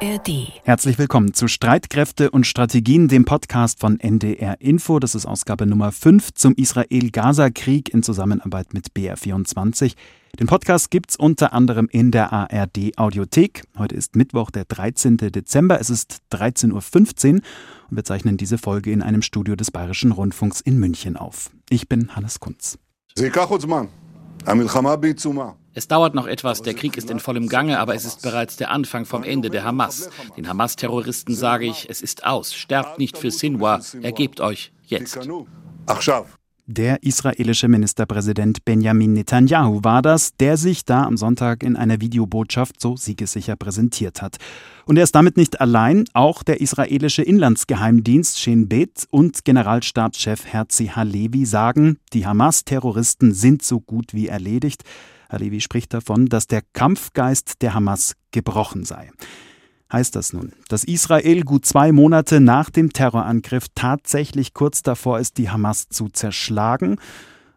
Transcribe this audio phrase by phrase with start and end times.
[0.00, 0.48] ARD.
[0.64, 4.98] Herzlich willkommen zu Streitkräfte und Strategien, dem Podcast von NDR Info.
[4.98, 9.94] Das ist Ausgabe Nummer 5 zum Israel-Gaza-Krieg in Zusammenarbeit mit BR24.
[10.40, 13.62] Den Podcast gibt's unter anderem in der ARD Audiothek.
[13.78, 15.16] Heute ist Mittwoch, der 13.
[15.16, 15.80] Dezember.
[15.80, 17.40] Es ist 13.15 Uhr
[17.90, 21.50] und wir zeichnen diese Folge in einem Studio des Bayerischen Rundfunks in München auf.
[21.70, 22.78] Ich bin Hannes Kunz.
[25.76, 28.70] Es dauert noch etwas, der Krieg ist in vollem Gange, aber es ist bereits der
[28.70, 30.08] Anfang vom Ende der Hamas.
[30.36, 32.54] Den Hamas-Terroristen sage ich, es ist aus.
[32.54, 35.18] Sterbt nicht für Sinwar, ergebt euch jetzt.
[36.66, 42.80] Der israelische Ministerpräsident Benjamin Netanyahu war das, der sich da am Sonntag in einer Videobotschaft
[42.80, 44.38] so siegessicher präsentiert hat.
[44.86, 50.86] Und er ist damit nicht allein, auch der israelische Inlandsgeheimdienst Shin Bet und Generalstabschef Herzi
[50.86, 54.84] Halevi sagen, die Hamas-Terroristen sind so gut wie erledigt.
[55.28, 59.10] Halevi spricht davon, dass der Kampfgeist der Hamas gebrochen sei.
[59.92, 65.38] Heißt das nun, dass Israel gut zwei Monate nach dem Terrorangriff tatsächlich kurz davor ist,
[65.38, 66.96] die Hamas zu zerschlagen?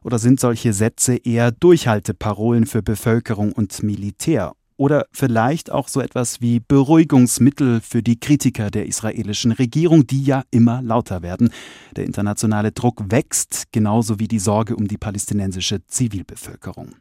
[0.03, 4.53] Oder sind solche Sätze eher Durchhalteparolen für Bevölkerung und Militär?
[4.77, 10.43] Oder vielleicht auch so etwas wie Beruhigungsmittel für die Kritiker der israelischen Regierung, die ja
[10.51, 11.49] immer lauter werden.
[11.95, 16.91] Der internationale Druck wächst, genauso wie die Sorge um die palästinensische Zivilbevölkerung.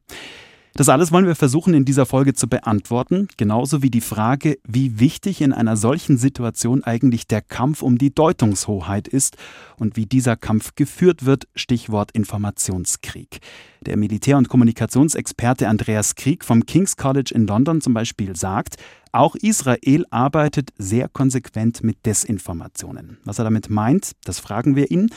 [0.77, 5.00] Das alles wollen wir versuchen in dieser Folge zu beantworten, genauso wie die Frage, wie
[5.00, 9.38] wichtig in einer solchen Situation eigentlich der Kampf um die Deutungshoheit ist
[9.78, 13.38] und wie dieser Kampf geführt wird, Stichwort Informationskrieg.
[13.80, 18.77] Der Militär- und Kommunikationsexperte Andreas Krieg vom King's College in London zum Beispiel sagt,
[19.17, 23.19] auch Israel arbeitet sehr konsequent mit Desinformationen.
[23.25, 25.11] Was er damit meint, das fragen wir ihn.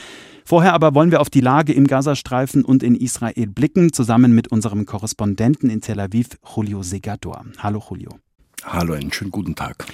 [0.46, 4.50] Vorher aber wollen wir auf die Lage im Gazastreifen und in Israel blicken, zusammen mit
[4.52, 7.46] unserem Korrespondenten in Tel Aviv, Julio Segador.
[7.60, 8.12] Hallo Julio.
[8.64, 9.86] Hallo, einen schönen guten Tag.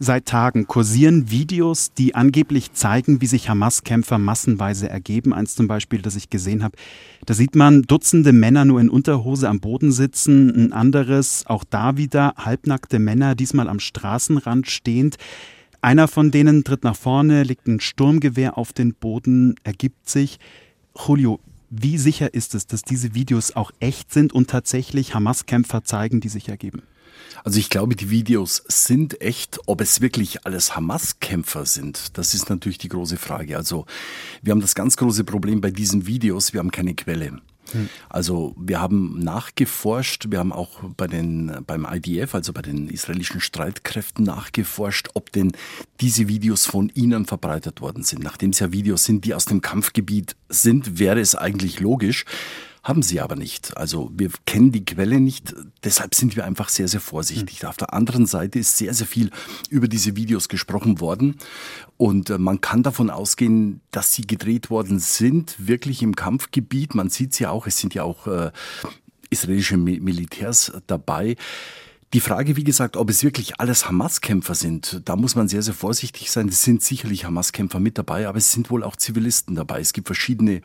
[0.00, 5.34] Seit Tagen kursieren Videos, die angeblich zeigen, wie sich Hamas-Kämpfer massenweise ergeben.
[5.34, 6.76] Eins zum Beispiel, das ich gesehen habe,
[7.26, 10.54] da sieht man Dutzende Männer nur in Unterhose am Boden sitzen.
[10.54, 15.16] Ein anderes, auch da wieder halbnackte Männer, diesmal am Straßenrand stehend.
[15.80, 20.38] Einer von denen tritt nach vorne, legt ein Sturmgewehr auf den Boden, ergibt sich.
[20.96, 26.20] Julio, wie sicher ist es, dass diese Videos auch echt sind und tatsächlich Hamas-Kämpfer zeigen,
[26.20, 26.82] die sich ergeben?
[27.44, 29.58] Also ich glaube, die Videos sind echt.
[29.66, 33.56] Ob es wirklich alles Hamas-Kämpfer sind, das ist natürlich die große Frage.
[33.56, 33.86] Also
[34.42, 37.40] wir haben das ganz große Problem bei diesen Videos, wir haben keine Quelle.
[37.72, 37.88] Hm.
[38.08, 43.40] Also wir haben nachgeforscht, wir haben auch bei den, beim IDF, also bei den israelischen
[43.40, 45.52] Streitkräften nachgeforscht, ob denn
[46.00, 48.22] diese Videos von ihnen verbreitet worden sind.
[48.22, 52.24] Nachdem es ja Videos sind, die aus dem Kampfgebiet sind, wäre es eigentlich logisch,
[52.88, 53.76] haben sie aber nicht.
[53.76, 55.54] Also wir kennen die Quelle nicht,
[55.84, 57.62] deshalb sind wir einfach sehr, sehr vorsichtig.
[57.62, 57.68] Mhm.
[57.68, 59.30] Auf der anderen Seite ist sehr, sehr viel
[59.68, 61.36] über diese Videos gesprochen worden
[61.98, 66.94] und äh, man kann davon ausgehen, dass sie gedreht worden sind, wirklich im Kampfgebiet.
[66.94, 68.50] Man sieht sie ja auch, es sind ja auch äh,
[69.30, 71.36] israelische Militärs dabei.
[72.14, 75.74] Die Frage, wie gesagt, ob es wirklich alles Hamas-Kämpfer sind, da muss man sehr, sehr
[75.74, 76.48] vorsichtig sein.
[76.48, 79.80] Es sind sicherlich Hamas-Kämpfer mit dabei, aber es sind wohl auch Zivilisten dabei.
[79.80, 80.62] Es gibt verschiedene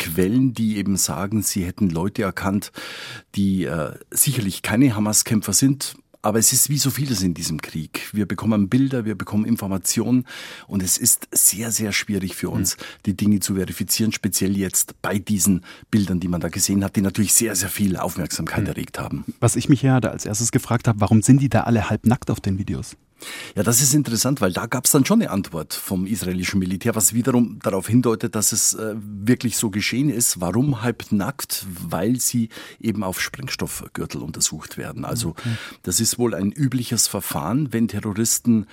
[0.00, 2.72] Quellen, die eben sagen, sie hätten Leute erkannt,
[3.36, 8.08] die äh, sicherlich keine Hamas-Kämpfer sind, aber es ist wie so vieles in diesem Krieg.
[8.12, 10.24] Wir bekommen Bilder, wir bekommen Informationen
[10.66, 12.82] und es ist sehr, sehr schwierig für uns, mhm.
[13.06, 17.02] die Dinge zu verifizieren, speziell jetzt bei diesen Bildern, die man da gesehen hat, die
[17.02, 18.68] natürlich sehr, sehr viel Aufmerksamkeit mhm.
[18.68, 19.24] erregt haben.
[19.40, 22.40] Was ich mich ja als erstes gefragt habe, warum sind die da alle halbnackt auf
[22.40, 22.96] den Videos?
[23.54, 26.94] Ja, das ist interessant, weil da gab es dann schon eine Antwort vom israelischen Militär,
[26.94, 30.40] was wiederum darauf hindeutet, dass es äh, wirklich so geschehen ist.
[30.40, 31.66] Warum halbnackt?
[31.88, 32.48] Weil sie
[32.80, 35.04] eben auf Sprengstoffgürtel untersucht werden.
[35.04, 35.56] Also okay.
[35.82, 38.66] das ist wohl ein übliches Verfahren, wenn Terroristen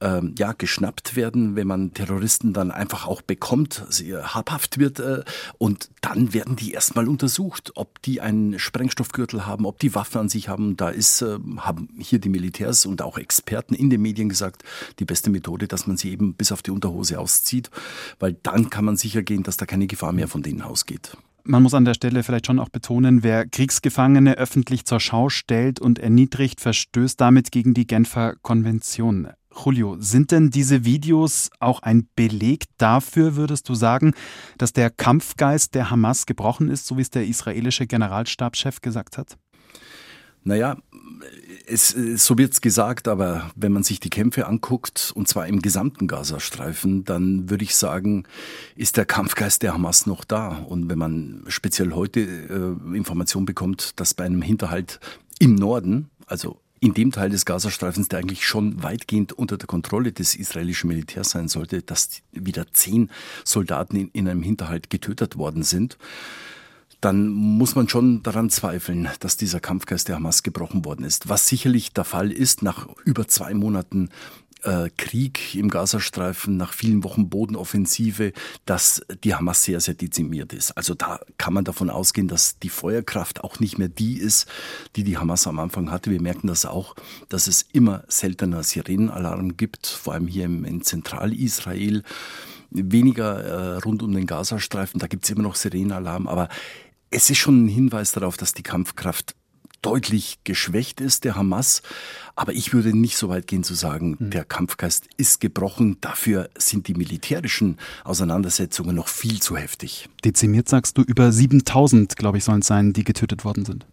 [0.00, 5.22] ähm, ja, geschnappt werden, wenn man Terroristen dann einfach auch bekommt, sie habhaft wird äh,
[5.58, 10.28] und dann werden die erstmal untersucht, ob die einen Sprengstoffgürtel haben, ob die Waffen an
[10.28, 10.76] sich haben.
[10.76, 14.62] Da ist, äh, haben hier die Militärs und auch Experten in den Medien gesagt,
[14.98, 17.70] die beste Methode, dass man sie eben bis auf die Unterhose auszieht,
[18.18, 21.16] weil dann kann man sicher gehen, dass da keine Gefahr mehr von denen ausgeht.
[21.48, 25.78] Man muss an der Stelle vielleicht schon auch betonen, wer Kriegsgefangene öffentlich zur Schau stellt
[25.78, 29.28] und erniedrigt, verstößt damit gegen die Genfer Konvention.
[29.64, 34.14] Julio, sind denn diese Videos auch ein Beleg dafür, würdest du sagen,
[34.58, 39.36] dass der Kampfgeist der Hamas gebrochen ist, so wie es der israelische Generalstabschef gesagt hat?
[40.46, 40.76] Naja,
[41.66, 45.60] es, so wird es gesagt, aber wenn man sich die Kämpfe anguckt, und zwar im
[45.60, 48.24] gesamten Gazastreifen, dann würde ich sagen,
[48.76, 50.58] ist der Kampfgeist der Hamas noch da.
[50.68, 55.00] Und wenn man speziell heute äh, Information bekommt, dass bei einem Hinterhalt
[55.40, 60.12] im Norden, also in dem Teil des Gazastreifens, der eigentlich schon weitgehend unter der Kontrolle
[60.12, 63.10] des israelischen Militärs sein sollte, dass wieder zehn
[63.44, 65.96] Soldaten in, in einem Hinterhalt getötet worden sind,
[67.00, 71.28] dann muss man schon daran zweifeln, dass dieser Kampfgeist der Hamas gebrochen worden ist.
[71.28, 74.10] Was sicherlich der Fall ist, nach über zwei Monaten
[74.62, 78.32] äh, Krieg im Gazastreifen, nach vielen Wochen Bodenoffensive,
[78.64, 80.72] dass die Hamas sehr, sehr dezimiert ist.
[80.72, 84.46] Also da kann man davon ausgehen, dass die Feuerkraft auch nicht mehr die ist,
[84.96, 86.10] die die Hamas am Anfang hatte.
[86.10, 86.94] Wir merken das auch,
[87.28, 92.02] dass es immer seltener Sirenenalarm gibt, vor allem hier im, in Zentralisrael.
[92.70, 96.48] Weniger äh, rund um den Gazastreifen, da gibt es immer noch Sirenenalarm, aber
[97.10, 99.34] es ist schon ein Hinweis darauf, dass die Kampfkraft
[99.86, 101.80] deutlich geschwächt ist, der Hamas.
[102.34, 104.30] Aber ich würde nicht so weit gehen zu sagen, mhm.
[104.30, 105.98] der Kampfgeist ist gebrochen.
[106.00, 110.08] Dafür sind die militärischen Auseinandersetzungen noch viel zu heftig.
[110.24, 113.86] Dezimiert sagst du, über 7000, glaube ich, sollen es sein, die getötet worden sind.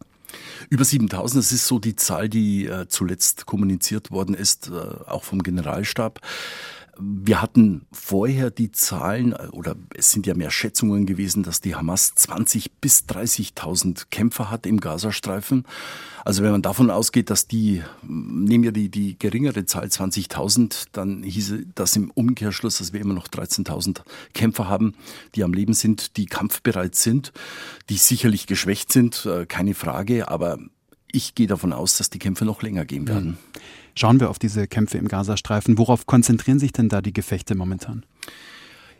[0.69, 5.23] Über 7000, das ist so die Zahl, die äh, zuletzt kommuniziert worden ist, äh, auch
[5.23, 6.21] vom Generalstab.
[6.99, 12.13] Wir hatten vorher die Zahlen, oder es sind ja mehr Schätzungen gewesen, dass die Hamas
[12.13, 15.65] 20 bis 30.000 Kämpfer hat im Gazastreifen.
[16.23, 21.23] Also wenn man davon ausgeht, dass die, nehmen wir die, die geringere Zahl 20.000, dann
[21.23, 24.01] hieße das im Umkehrschluss, dass wir immer noch 13.000
[24.33, 24.93] Kämpfer haben,
[25.33, 27.33] die am Leben sind, die kampfbereit sind,
[27.89, 30.59] die sicherlich geschwächt sind, äh, keine Frage, aber
[31.11, 33.31] ich gehe davon aus, dass die Kämpfe noch länger gehen werden.
[33.31, 33.37] Mhm.
[33.95, 35.77] Schauen wir auf diese Kämpfe im Gazastreifen.
[35.77, 38.05] Worauf konzentrieren sich denn da die Gefechte momentan?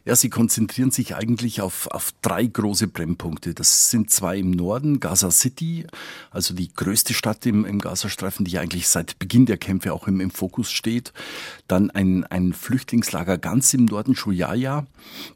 [0.06, 3.54] Ja, sie konzentrieren sich eigentlich auf, auf drei große Brennpunkte.
[3.54, 5.88] Das sind zwei im Norden, Gaza City,
[6.30, 10.20] also die größte Stadt im, im Gazastreifen, die eigentlich seit Beginn der Kämpfe auch im,
[10.20, 11.14] im Fokus steht.
[11.70, 14.86] Dann ein, ein Flüchtlingslager ganz im Norden, Shujaya,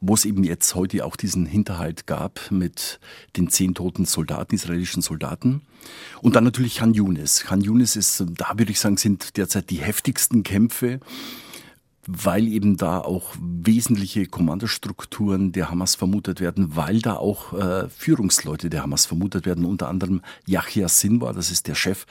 [0.02, 3.00] wo es eben jetzt heute auch diesen Hinterhalt gab mit
[3.38, 5.62] den zehn toten Soldaten, israelischen Soldaten.
[6.20, 7.44] Und dann natürlich Khan Yunis.
[7.44, 11.00] Khan Yunis ist, da würde ich sagen, sind derzeit die heftigsten Kämpfe
[12.10, 18.70] weil eben da auch wesentliche Kommandostrukturen der Hamas vermutet werden, weil da auch äh, Führungsleute
[18.70, 22.06] der Hamas vermutet werden, unter anderem Yahya Sinwar, das ist der Chef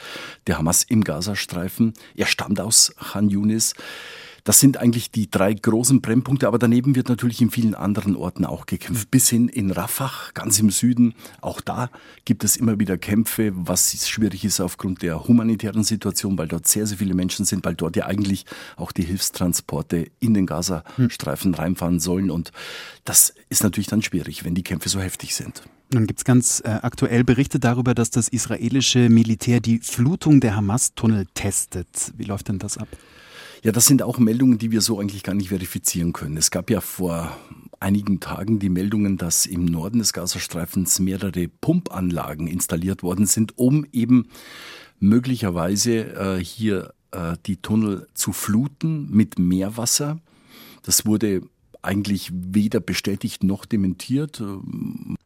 [0.45, 1.93] der Hamas im Gazastreifen.
[2.15, 3.73] Er stammt aus Khan Yunis.
[4.47, 8.45] Das sind eigentlich die drei großen Brennpunkte, aber daneben wird natürlich in vielen anderen Orten
[8.45, 9.11] auch gekämpft.
[9.11, 11.15] Bis hin in Rafah, ganz im Süden.
[11.41, 11.89] Auch da
[12.23, 16.87] gibt es immer wieder Kämpfe, was schwierig ist aufgrund der humanitären Situation, weil dort sehr,
[16.87, 18.45] sehr viele Menschen sind, weil dort ja eigentlich
[18.77, 22.31] auch die Hilfstransporte in den Gazastreifen reinfahren sollen.
[22.31, 22.53] Und
[23.03, 25.63] das ist natürlich dann schwierig, wenn die Kämpfe so heftig sind.
[25.91, 30.55] Nun gibt es ganz äh, aktuell Berichte darüber, dass das israelische Militär die Flutung der
[30.55, 32.13] Hamas-Tunnel testet.
[32.15, 32.87] Wie läuft denn das ab?
[33.63, 36.37] Ja, das sind auch Meldungen, die wir so eigentlich gar nicht verifizieren können.
[36.37, 37.35] Es gab ja vor
[37.79, 43.85] einigen Tagen die Meldungen, dass im Norden des Gazastreifens mehrere Pumpanlagen installiert worden sind, um
[43.91, 44.27] eben
[44.99, 50.19] möglicherweise äh, hier äh, die Tunnel zu fluten mit Meerwasser.
[50.83, 51.41] Das wurde
[51.87, 54.43] eigentlich weder bestätigt noch dementiert.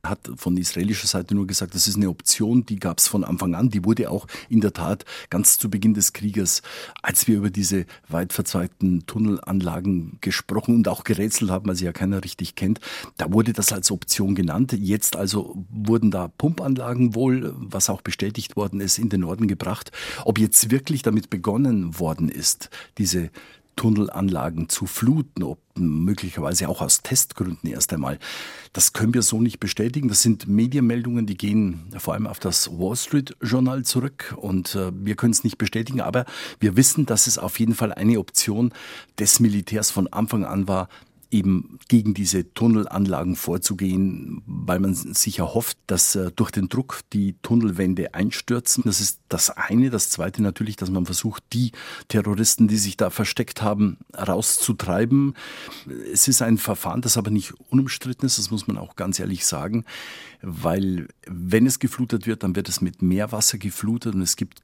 [0.04, 3.56] Hat von israelischer Seite nur gesagt, das ist eine Option, die gab es von Anfang
[3.56, 3.70] an.
[3.70, 6.62] Die wurde auch in der Tat ganz zu Beginn des Krieges,
[7.02, 11.94] als wir über diese weit verzweigten Tunnelanlagen gesprochen und auch gerätselt haben, weil sie ja
[11.94, 12.80] keiner richtig kennt,
[13.18, 14.72] da wurde das als Option genannt.
[14.74, 19.92] Jetzt also wurden da Pumpanlagen wohl, was auch bestätigt worden ist, in den Norden gebracht.
[20.26, 22.70] Ob jetzt wirklich damit begonnen worden ist,
[23.00, 23.32] diese
[23.76, 28.20] Tunnelanlagen zu fluten, ob möglicherweise auch aus Testgründen erst einmal.
[28.74, 30.08] Das können wir so nicht bestätigen.
[30.08, 34.92] Das sind Medienmeldungen, die gehen vor allem auf das Wall Street Journal zurück und äh,
[34.94, 36.26] wir können es nicht bestätigen, aber
[36.60, 38.74] wir wissen, dass es auf jeden Fall eine Option
[39.20, 40.90] des Militärs von Anfang an war,
[41.32, 47.36] eben gegen diese Tunnelanlagen vorzugehen, weil man sich erhofft, dass äh, durch den Druck die
[47.42, 48.84] Tunnelwände einstürzen.
[48.86, 49.90] Das ist das eine.
[49.90, 51.72] Das zweite natürlich, dass man versucht, die
[52.10, 55.36] Terroristen, die sich da versteckt haben, rauszutreiben.
[56.12, 59.46] Es ist ein Verfahren, das aber nicht unumstritten ist, das muss man auch ganz ehrlich
[59.46, 59.86] sagen,
[60.42, 64.62] weil wenn es geflutet wird, dann wird es mit Meerwasser geflutet und es gibt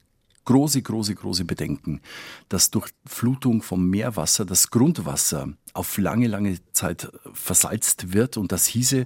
[0.48, 2.00] große, große, große Bedenken,
[2.48, 8.38] dass durch Flutung vom Meerwasser das Grundwasser auf lange, lange Zeit versalzt wird.
[8.38, 9.04] Und das hieße,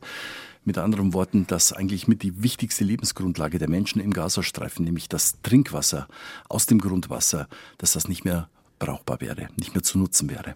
[0.64, 5.34] mit anderen Worten, dass eigentlich mit die wichtigste Lebensgrundlage der Menschen im Gazastreifen, nämlich das
[5.42, 6.06] Trinkwasser
[6.48, 10.54] aus dem Grundwasser, dass das nicht mehr brauchbar wäre, nicht mehr zu nutzen wäre.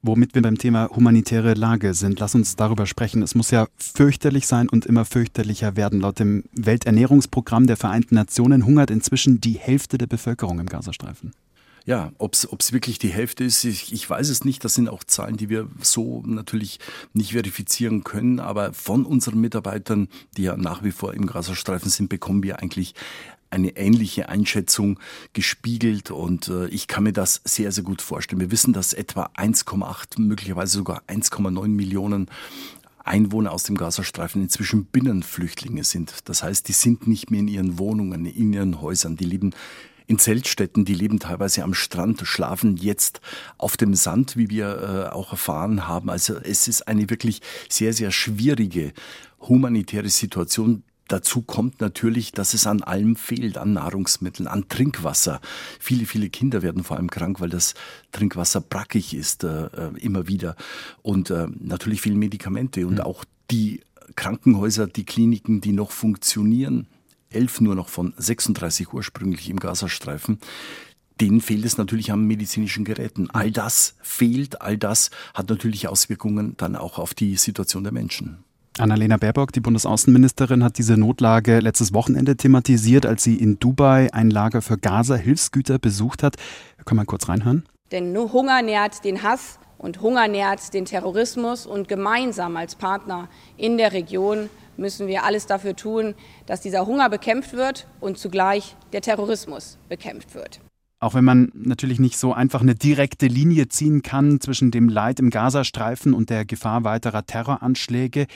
[0.00, 3.20] Womit wir beim Thema humanitäre Lage sind, lass uns darüber sprechen.
[3.22, 6.00] Es muss ja fürchterlich sein und immer fürchterlicher werden.
[6.00, 11.32] Laut dem Welternährungsprogramm der Vereinten Nationen hungert inzwischen die Hälfte der Bevölkerung im Gazastreifen.
[11.84, 14.62] Ja, ob es wirklich die Hälfte ist, ich, ich weiß es nicht.
[14.62, 16.78] Das sind auch Zahlen, die wir so natürlich
[17.14, 18.40] nicht verifizieren können.
[18.40, 22.94] Aber von unseren Mitarbeitern, die ja nach wie vor im Gazastreifen sind, bekommen wir eigentlich
[23.50, 24.98] eine ähnliche Einschätzung
[25.32, 28.40] gespiegelt und äh, ich kann mir das sehr, sehr gut vorstellen.
[28.40, 32.30] Wir wissen, dass etwa 1,8, möglicherweise sogar 1,9 Millionen
[33.04, 36.14] Einwohner aus dem Gazastreifen inzwischen Binnenflüchtlinge sind.
[36.26, 39.54] Das heißt, die sind nicht mehr in ihren Wohnungen, in ihren Häusern, die leben
[40.08, 43.20] in Zeltstätten, die leben teilweise am Strand, schlafen jetzt
[43.58, 46.08] auf dem Sand, wie wir äh, auch erfahren haben.
[46.08, 48.94] Also es ist eine wirklich sehr, sehr schwierige
[49.38, 55.40] humanitäre Situation, Dazu kommt natürlich, dass es an allem fehlt, an Nahrungsmitteln, an Trinkwasser.
[55.80, 57.74] Viele, viele Kinder werden vor allem krank, weil das
[58.12, 60.54] Trinkwasser brackig ist, äh, äh immer wieder.
[61.02, 63.00] Und äh, natürlich viele Medikamente und mhm.
[63.00, 63.80] auch die
[64.16, 66.86] Krankenhäuser, die Kliniken, die noch funktionieren,
[67.30, 70.38] elf nur noch von 36 ursprünglich im Gazastreifen,
[71.20, 73.30] denen fehlt es natürlich an medizinischen Geräten.
[73.30, 78.44] All das fehlt, all das hat natürlich Auswirkungen dann auch auf die Situation der Menschen.
[78.80, 84.30] Annalena Baerbock, die Bundesaußenministerin, hat diese Notlage letztes Wochenende thematisiert, als sie in Dubai ein
[84.30, 86.36] Lager für Gaza-Hilfsgüter besucht hat.
[86.84, 87.64] Können wir kurz reinhören?
[87.92, 93.28] Denn nur Hunger nährt den Hass und Hunger nährt den Terrorismus und gemeinsam als Partner
[93.56, 96.14] in der Region müssen wir alles dafür tun,
[96.46, 100.60] dass dieser Hunger bekämpft wird und zugleich der Terrorismus bekämpft wird.
[101.00, 105.20] Auch wenn man natürlich nicht so einfach eine direkte Linie ziehen kann zwischen dem Leid
[105.20, 108.26] im Gazastreifen und der Gefahr weiterer Terroranschläge,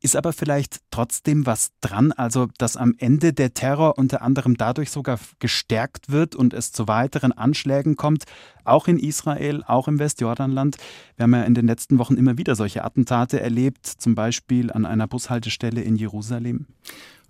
[0.00, 4.90] ist aber vielleicht trotzdem was dran, also dass am Ende der Terror unter anderem dadurch
[4.90, 8.24] sogar gestärkt wird und es zu weiteren Anschlägen kommt,
[8.64, 10.76] auch in Israel, auch im Westjordanland.
[11.16, 14.86] Wir haben ja in den letzten Wochen immer wieder solche Attentate erlebt, zum Beispiel an
[14.86, 16.66] einer Bushaltestelle in Jerusalem.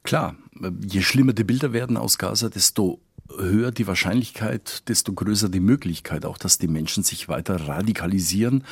[0.02, 0.37] Klar,
[0.87, 3.00] je schlimmer die Bilder werden aus Gaza, desto
[3.37, 8.64] höher die Wahrscheinlichkeit, desto größer die Möglichkeit auch, dass die Menschen sich weiter radikalisieren.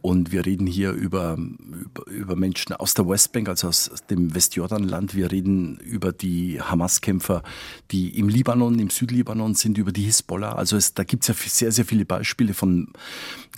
[0.00, 5.14] Und wir reden hier über, über, über Menschen aus der Westbank, also aus dem Westjordanland.
[5.14, 7.42] Wir reden über die Hamas-Kämpfer,
[7.90, 10.52] die im Libanon, im Südlibanon sind, über die Hisbollah.
[10.52, 12.92] Also es, da gibt es ja sehr, sehr viele Beispiele von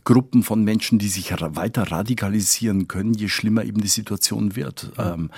[0.04, 4.92] Gruppen von Menschen, die sich weiter radikalisieren können, je schlimmer eben die Situation wird.
[4.98, 5.30] Ähm,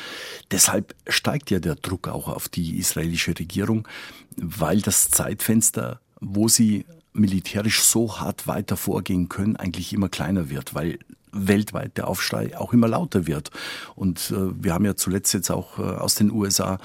[0.51, 3.89] deshalb steigt ja der Druck auch auf die israelische Regierung,
[4.37, 10.75] weil das Zeitfenster, wo sie militärisch so hart weiter vorgehen können, eigentlich immer kleiner wird,
[10.75, 10.99] weil
[11.33, 13.51] weltweit der Aufschrei auch immer lauter wird.
[13.95, 16.79] Und äh, wir haben ja zuletzt jetzt auch äh, aus den USA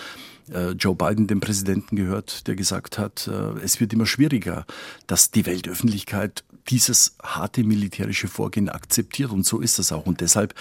[0.52, 4.66] äh, Joe Biden, den Präsidenten, gehört, der gesagt hat, äh, es wird immer schwieriger,
[5.06, 9.32] dass die Weltöffentlichkeit dieses harte militärische Vorgehen akzeptiert.
[9.32, 10.06] Und so ist das auch.
[10.06, 10.54] Und deshalb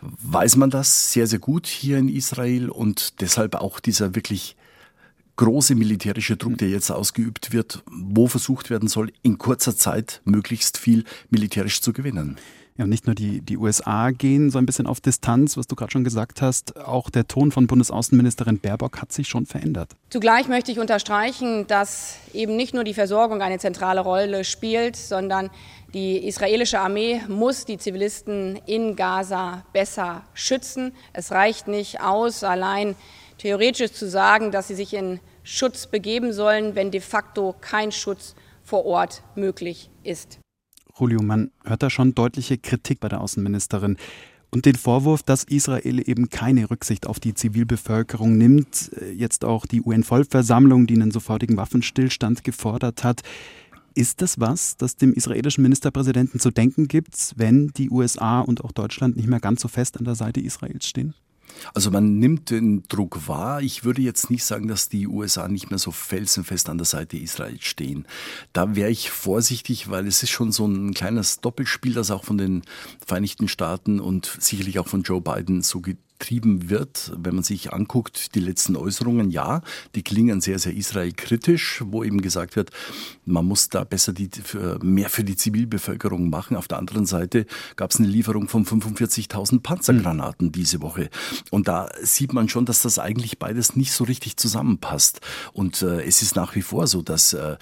[0.00, 4.56] weiß man das sehr, sehr gut hier in Israel und deshalb auch dieser wirklich
[5.36, 10.78] große militärische Druck, der jetzt ausgeübt wird, wo versucht werden soll, in kurzer Zeit möglichst
[10.78, 12.36] viel militärisch zu gewinnen.
[12.78, 15.76] Ja, und nicht nur die, die USA gehen so ein bisschen auf Distanz, was du
[15.76, 19.92] gerade schon gesagt hast, auch der Ton von Bundesaußenministerin Baerbock hat sich schon verändert.
[20.10, 25.48] Zugleich möchte ich unterstreichen, dass eben nicht nur die Versorgung eine zentrale Rolle spielt, sondern
[25.94, 30.92] die israelische Armee muss die Zivilisten in Gaza besser schützen.
[31.14, 32.94] Es reicht nicht aus, allein
[33.38, 38.34] theoretisch zu sagen, dass sie sich in Schutz begeben sollen, wenn de facto kein Schutz
[38.62, 40.38] vor Ort möglich ist.
[40.98, 43.96] Julio, man hört da schon deutliche Kritik bei der Außenministerin
[44.50, 48.90] und den Vorwurf, dass Israel eben keine Rücksicht auf die Zivilbevölkerung nimmt.
[49.14, 53.20] Jetzt auch die UN-Vollversammlung, die einen sofortigen Waffenstillstand gefordert hat.
[53.94, 58.72] Ist das was, das dem israelischen Ministerpräsidenten zu denken gibt, wenn die USA und auch
[58.72, 61.14] Deutschland nicht mehr ganz so fest an der Seite Israels stehen?
[61.74, 63.62] Also man nimmt den Druck wahr.
[63.62, 67.16] Ich würde jetzt nicht sagen, dass die USA nicht mehr so felsenfest an der Seite
[67.16, 68.06] Israels stehen.
[68.52, 72.38] Da wäre ich vorsichtig, weil es ist schon so ein kleines Doppelspiel, das auch von
[72.38, 72.62] den
[73.04, 75.80] Vereinigten Staaten und sicherlich auch von Joe Biden so
[76.18, 79.60] getrieben wird, wenn man sich anguckt, die letzten Äußerungen, ja,
[79.94, 82.70] die klingen sehr, sehr israelkritisch, wo eben gesagt wird,
[83.24, 86.56] man muss da besser die, für, mehr für die Zivilbevölkerung machen.
[86.56, 87.46] Auf der anderen Seite
[87.76, 90.52] gab es eine Lieferung von 45.000 Panzergranaten mhm.
[90.52, 91.10] diese Woche.
[91.50, 95.20] Und da sieht man schon, dass das eigentlich beides nicht so richtig zusammenpasst.
[95.52, 97.56] Und äh, es ist nach wie vor so, dass äh,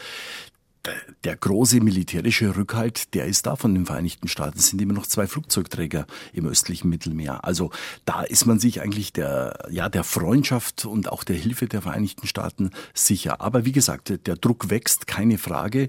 [1.24, 4.58] der große militärische Rückhalt, der ist da von den Vereinigten Staaten.
[4.58, 7.44] Es sind immer noch zwei Flugzeugträger im östlichen Mittelmeer.
[7.44, 7.70] Also
[8.04, 12.26] da ist man sich eigentlich der, ja, der Freundschaft und auch der Hilfe der Vereinigten
[12.26, 13.40] Staaten sicher.
[13.40, 15.88] Aber wie gesagt, der Druck wächst, keine Frage.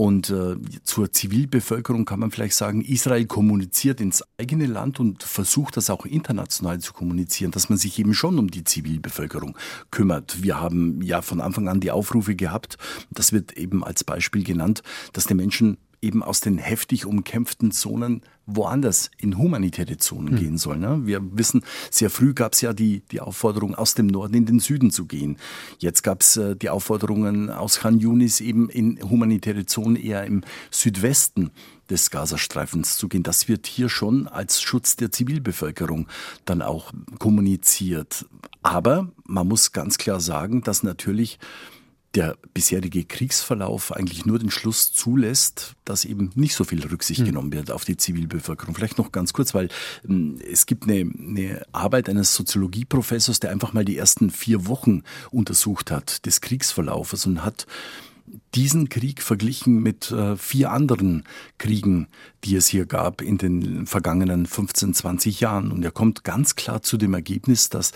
[0.00, 5.76] Und äh, zur Zivilbevölkerung kann man vielleicht sagen, Israel kommuniziert ins eigene Land und versucht
[5.76, 9.58] das auch international zu kommunizieren, dass man sich eben schon um die Zivilbevölkerung
[9.90, 10.42] kümmert.
[10.42, 12.78] Wir haben ja von Anfang an die Aufrufe gehabt,
[13.10, 18.22] das wird eben als Beispiel genannt, dass die Menschen eben aus den heftig umkämpften Zonen
[18.46, 20.38] woanders in humanitäre Zonen mhm.
[20.38, 20.78] gehen soll.
[20.78, 21.02] Ne?
[21.04, 24.60] Wir wissen, sehr früh gab es ja die, die Aufforderung, aus dem Norden in den
[24.60, 25.36] Süden zu gehen.
[25.78, 30.42] Jetzt gab es äh, die Aufforderungen aus Khan Yunis eben in humanitäre Zonen eher im
[30.70, 31.50] Südwesten
[31.90, 33.22] des Gazastreifens zu gehen.
[33.22, 36.08] Das wird hier schon als Schutz der Zivilbevölkerung
[36.44, 38.26] dann auch kommuniziert.
[38.62, 41.38] Aber man muss ganz klar sagen, dass natürlich
[42.14, 47.26] der bisherige Kriegsverlauf eigentlich nur den Schluss zulässt, dass eben nicht so viel Rücksicht hm.
[47.26, 48.74] genommen wird auf die Zivilbevölkerung.
[48.74, 49.68] Vielleicht noch ganz kurz, weil
[50.08, 55.02] ähm, es gibt eine, eine Arbeit eines Soziologieprofessors, der einfach mal die ersten vier Wochen
[55.30, 57.66] untersucht hat des Kriegsverlaufes und hat
[58.54, 61.24] diesen Krieg verglichen mit äh, vier anderen
[61.58, 62.08] Kriegen,
[62.44, 65.70] die es hier gab in den vergangenen 15, 20 Jahren.
[65.70, 67.92] Und er kommt ganz klar zu dem Ergebnis, dass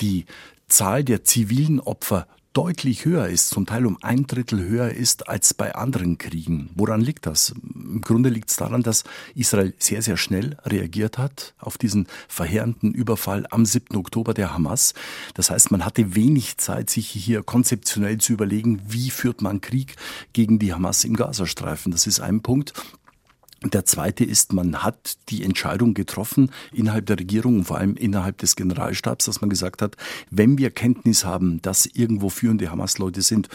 [0.00, 0.26] die
[0.68, 5.52] Zahl der zivilen Opfer deutlich höher ist, zum Teil um ein Drittel höher ist als
[5.52, 6.70] bei anderen Kriegen.
[6.74, 7.50] Woran liegt das?
[7.50, 12.94] Im Grunde liegt es daran, dass Israel sehr, sehr schnell reagiert hat auf diesen verheerenden
[12.94, 13.94] Überfall am 7.
[13.96, 14.94] Oktober der Hamas.
[15.34, 19.96] Das heißt, man hatte wenig Zeit, sich hier konzeptionell zu überlegen, wie führt man Krieg
[20.32, 21.92] gegen die Hamas im Gazastreifen.
[21.92, 22.72] Das ist ein Punkt.
[23.62, 28.36] Der zweite ist, man hat die Entscheidung getroffen innerhalb der Regierung und vor allem innerhalb
[28.38, 29.96] des Generalstabs, dass man gesagt hat,
[30.30, 33.48] wenn wir Kenntnis haben, dass irgendwo führende Hamas-Leute sind,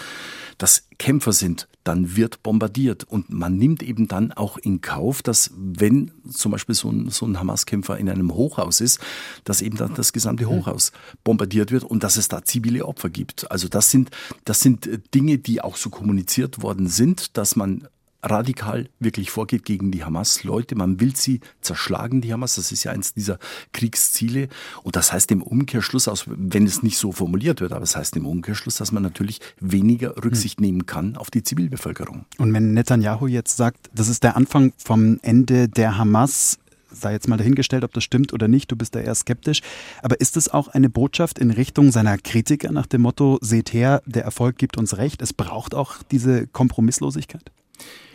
[0.57, 3.03] dass Kämpfer sind, dann wird bombardiert.
[3.03, 7.27] Und man nimmt eben dann auch in Kauf, dass wenn zum Beispiel so ein, so
[7.27, 8.99] ein Hamas-Kämpfer in einem Hochhaus ist,
[9.43, 10.91] dass eben dann das gesamte Hochhaus
[11.23, 13.49] bombardiert wird und dass es da zivile Opfer gibt.
[13.51, 14.09] Also das sind,
[14.45, 17.87] das sind Dinge, die auch so kommuniziert worden sind, dass man
[18.23, 20.75] radikal wirklich vorgeht gegen die Hamas-Leute.
[20.75, 22.55] Man will sie zerschlagen, die Hamas.
[22.55, 23.39] Das ist ja eins dieser
[23.73, 24.47] Kriegsziele.
[24.83, 27.97] Und das heißt im Umkehrschluss, aus, wenn es nicht so formuliert wird, aber es das
[27.97, 30.65] heißt im Umkehrschluss, dass man natürlich weniger Rücksicht hm.
[30.65, 32.25] nehmen kann auf die Zivilbevölkerung.
[32.37, 36.59] Und wenn Netanyahu jetzt sagt, das ist der Anfang vom Ende der Hamas,
[36.91, 39.61] sei jetzt mal dahingestellt, ob das stimmt oder nicht, du bist da eher skeptisch.
[40.01, 44.01] Aber ist es auch eine Botschaft in Richtung seiner Kritiker nach dem Motto, seht her,
[44.05, 47.51] der Erfolg gibt uns recht, es braucht auch diese Kompromisslosigkeit?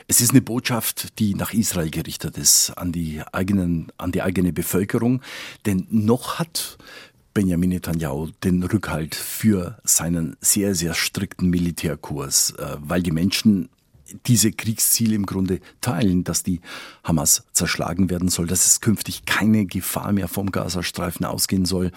[0.08, 4.52] Es ist eine Botschaft, die nach Israel gerichtet ist, an die, eigenen, an die eigene
[4.52, 5.20] Bevölkerung.
[5.66, 6.78] Denn noch hat
[7.34, 13.68] Benjamin Netanyahu den Rückhalt für seinen sehr, sehr strikten Militärkurs, äh, weil die Menschen
[14.26, 16.60] diese Kriegsziele im Grunde teilen, dass die
[17.04, 21.92] Hamas zerschlagen werden soll, dass es künftig keine Gefahr mehr vom Gazastreifen ausgehen soll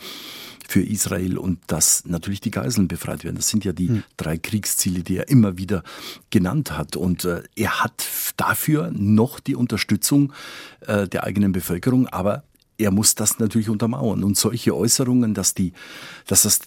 [0.68, 3.38] für Israel und dass natürlich die Geiseln befreit werden.
[3.38, 4.04] Das sind ja die hm.
[4.18, 5.84] drei Kriegsziele, die er immer wieder
[6.30, 6.96] genannt hat.
[6.96, 10.32] Und äh, er hat dafür noch die Unterstützung
[10.82, 12.44] äh, der eigenen Bevölkerung, aber
[12.78, 14.24] er muss das natürlich untermauern.
[14.24, 15.74] Und solche Äußerungen, dass die,
[16.28, 16.60] dass das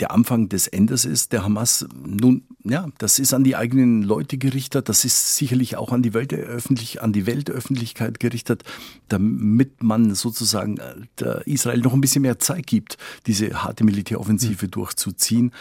[0.00, 4.38] der Anfang des Endes ist, der Hamas, nun, ja, das ist an die eigenen Leute
[4.38, 8.62] gerichtet, das ist sicherlich auch an die Weltöffentlich, an die Weltöffentlichkeit gerichtet,
[9.08, 10.78] damit man sozusagen
[11.20, 14.70] äh, Israel noch ein bisschen mehr Zeit gibt, diese harte Militäroffensive mhm.
[14.70, 15.52] durchzuziehen.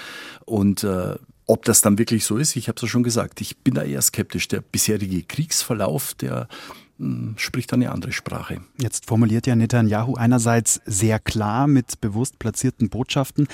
[0.46, 1.16] Und äh,
[1.48, 3.84] ob das dann wirklich so ist, ich habe es ja schon gesagt, ich bin da
[3.84, 4.48] eher skeptisch.
[4.48, 6.48] Der bisherige Kriegsverlauf, der
[7.38, 8.62] spricht eine andere Sprache.
[8.80, 13.48] Jetzt formuliert ja Netanyahu einerseits sehr klar mit bewusst platzierten Botschaften,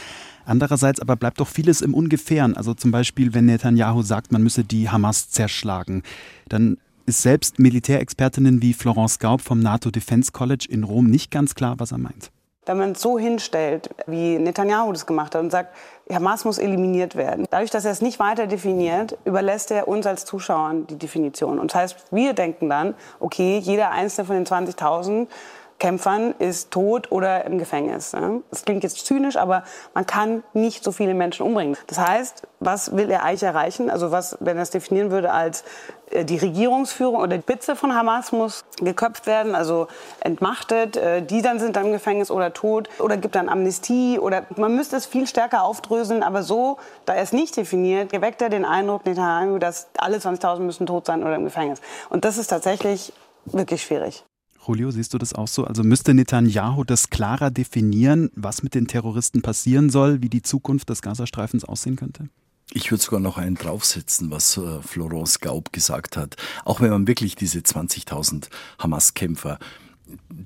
[0.45, 2.55] andererseits aber bleibt doch vieles im Ungefähren.
[2.55, 6.03] Also zum Beispiel, wenn Netanyahu sagt, man müsse die Hamas zerschlagen,
[6.49, 11.55] dann ist selbst Militärexpertinnen wie Florence Gaub vom NATO Defense College in Rom nicht ganz
[11.55, 12.31] klar, was er meint
[12.67, 15.75] wenn man es so hinstellt, wie Netanyahu das gemacht hat und sagt,
[16.11, 17.45] Hamas muss eliminiert werden.
[17.49, 21.59] Dadurch, dass er es nicht weiter definiert, überlässt er uns als Zuschauern die Definition.
[21.59, 25.27] Und das heißt, wir denken dann, okay, jeder einzelne von den 20.000
[25.79, 28.15] Kämpfern ist tot oder im Gefängnis.
[28.49, 31.77] Das klingt jetzt zynisch, aber man kann nicht so viele Menschen umbringen.
[31.85, 33.91] Das heißt, was will er eigentlich erreichen?
[33.91, 35.63] Also was, wenn er es definieren würde als
[36.11, 39.87] die Regierungsführung oder die Spitze von Hamas muss geköpft werden, also
[40.19, 40.95] entmachtet.
[40.97, 44.75] Äh, die dann sind dann im Gefängnis oder tot oder gibt dann Amnestie oder man
[44.75, 46.23] müsste es viel stärker aufdröseln.
[46.23, 50.85] Aber so, da er es nicht definiert, erweckt er den Eindruck, dass alle 20.000 müssen
[50.85, 51.81] tot sein oder im Gefängnis.
[52.09, 53.13] Und das ist tatsächlich
[53.45, 54.23] wirklich schwierig.
[54.65, 55.63] Julio, siehst du das auch so?
[55.63, 60.89] Also müsste Netanyahu das klarer definieren, was mit den Terroristen passieren soll, wie die Zukunft
[60.89, 62.29] des Gazastreifens aussehen könnte?
[62.73, 66.35] Ich würde sogar noch einen draufsetzen, was äh, Florence Gaub gesagt hat.
[66.65, 68.49] Auch wenn man wirklich diese 20.000
[68.79, 69.57] Hamas-Kämpfer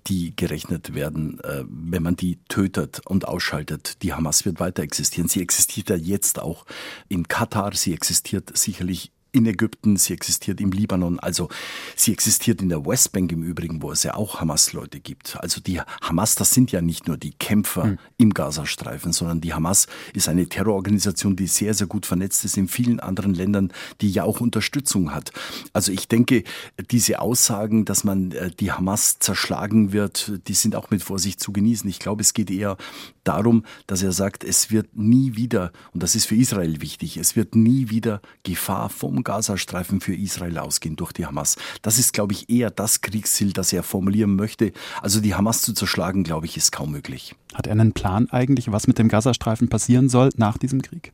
[0.08, 4.02] die gerechnet werden, äh, wenn man die tötet und ausschaltet.
[4.02, 5.28] Die Hamas wird weiter existieren.
[5.28, 6.66] Sie existiert ja jetzt auch
[7.10, 11.48] in Katar, sie existiert sicherlich in Ägypten, sie existiert im Libanon, also
[11.96, 15.38] sie existiert in der Westbank im Übrigen, wo es ja auch Hamas-Leute gibt.
[15.40, 17.98] Also die Hamas, das sind ja nicht nur die Kämpfer mhm.
[18.18, 22.68] im Gazastreifen, sondern die Hamas ist eine Terrororganisation, die sehr, sehr gut vernetzt ist in
[22.68, 25.32] vielen anderen Ländern, die ja auch Unterstützung hat.
[25.72, 26.44] Also ich denke,
[26.90, 31.54] diese Aussagen, dass man äh, die Hamas zerschlagen wird, die sind auch mit Vorsicht zu
[31.54, 31.90] genießen.
[31.90, 32.76] Ich glaube, es geht eher
[33.24, 37.36] darum, dass er sagt, es wird nie wieder, und das ist für Israel wichtig, es
[37.36, 41.58] wird nie wieder Gefahr vom Gazastreifen für Israel ausgehen durch die Hamas.
[41.82, 44.72] Das ist, glaube ich, eher das Kriegsziel, das er formulieren möchte.
[45.02, 47.36] Also die Hamas zu zerschlagen, glaube ich, ist kaum möglich.
[47.54, 51.14] Hat er einen Plan eigentlich, was mit dem Gazastreifen passieren soll nach diesem Krieg?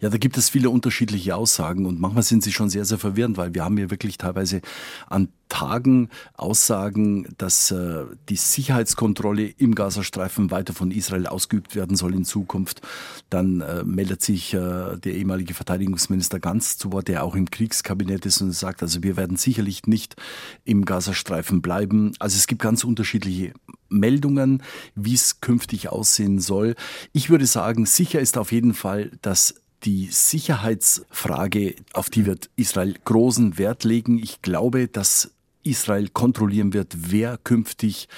[0.00, 3.36] Ja, da gibt es viele unterschiedliche Aussagen und manchmal sind sie schon sehr, sehr verwirrend,
[3.36, 4.62] weil wir haben hier wirklich teilweise
[5.08, 12.14] an Tagen Aussagen, dass äh, die Sicherheitskontrolle im Gazastreifen weiter von Israel ausgeübt werden soll
[12.14, 12.80] in Zukunft.
[13.28, 18.24] Dann äh, meldet sich äh, der ehemalige Verteidigungsminister Ganz zu Wort, der auch im Kriegskabinett
[18.24, 20.16] ist und sagt, also wir werden sicherlich nicht
[20.64, 22.12] im Gazastreifen bleiben.
[22.18, 23.52] Also es gibt ganz unterschiedliche
[23.90, 24.62] Meldungen,
[24.94, 26.76] wie es künftig aussehen soll.
[27.12, 32.94] Ich würde sagen, sicher ist auf jeden Fall, dass die Sicherheitsfrage, auf die wird Israel
[33.04, 34.18] großen Wert legen.
[34.18, 35.32] Ich glaube, dass
[35.62, 38.08] Israel kontrollieren wird, wer künftig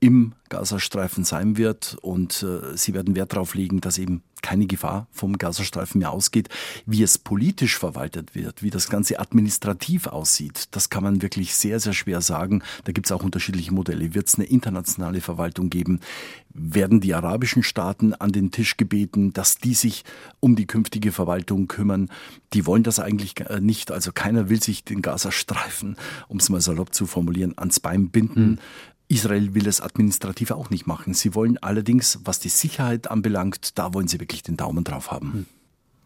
[0.00, 5.08] im Gazastreifen sein wird und äh, sie werden Wert darauf legen, dass eben keine Gefahr
[5.10, 6.48] vom Gazastreifen mehr ausgeht.
[6.84, 11.80] Wie es politisch verwaltet wird, wie das Ganze administrativ aussieht, das kann man wirklich sehr,
[11.80, 12.62] sehr schwer sagen.
[12.84, 14.14] Da gibt es auch unterschiedliche Modelle.
[14.14, 16.00] Wird es eine internationale Verwaltung geben?
[16.52, 20.04] Werden die arabischen Staaten an den Tisch gebeten, dass die sich
[20.38, 22.10] um die künftige Verwaltung kümmern?
[22.52, 23.90] Die wollen das eigentlich äh, nicht.
[23.90, 25.96] Also keiner will sich den Gazastreifen,
[26.28, 28.60] um es mal salopp zu formulieren, ans Bein binden.
[29.08, 31.14] Israel will es administrativ auch nicht machen.
[31.14, 35.32] Sie wollen allerdings, was die Sicherheit anbelangt, da wollen sie wirklich den Daumen drauf haben.
[35.32, 35.46] Hm.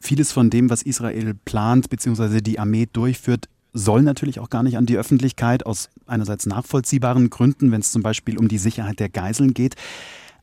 [0.01, 2.41] Vieles von dem, was Israel plant bzw.
[2.41, 7.71] die Armee durchführt, soll natürlich auch gar nicht an die Öffentlichkeit aus einerseits nachvollziehbaren Gründen,
[7.71, 9.77] wenn es zum Beispiel um die Sicherheit der Geiseln geht.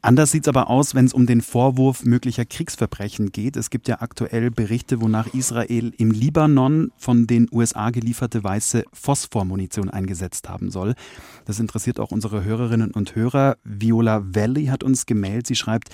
[0.02, 3.58] Anders sieht es aber aus, wenn es um den Vorwurf möglicher Kriegsverbrechen geht.
[3.58, 9.90] Es gibt ja aktuell Berichte, wonach Israel im Libanon von den USA gelieferte weiße Phosphormunition
[9.90, 10.94] eingesetzt haben soll.
[11.46, 13.58] Das interessiert auch unsere Hörerinnen und Hörer.
[13.64, 15.48] Viola Valley hat uns gemeldet.
[15.48, 15.90] Sie schreibt,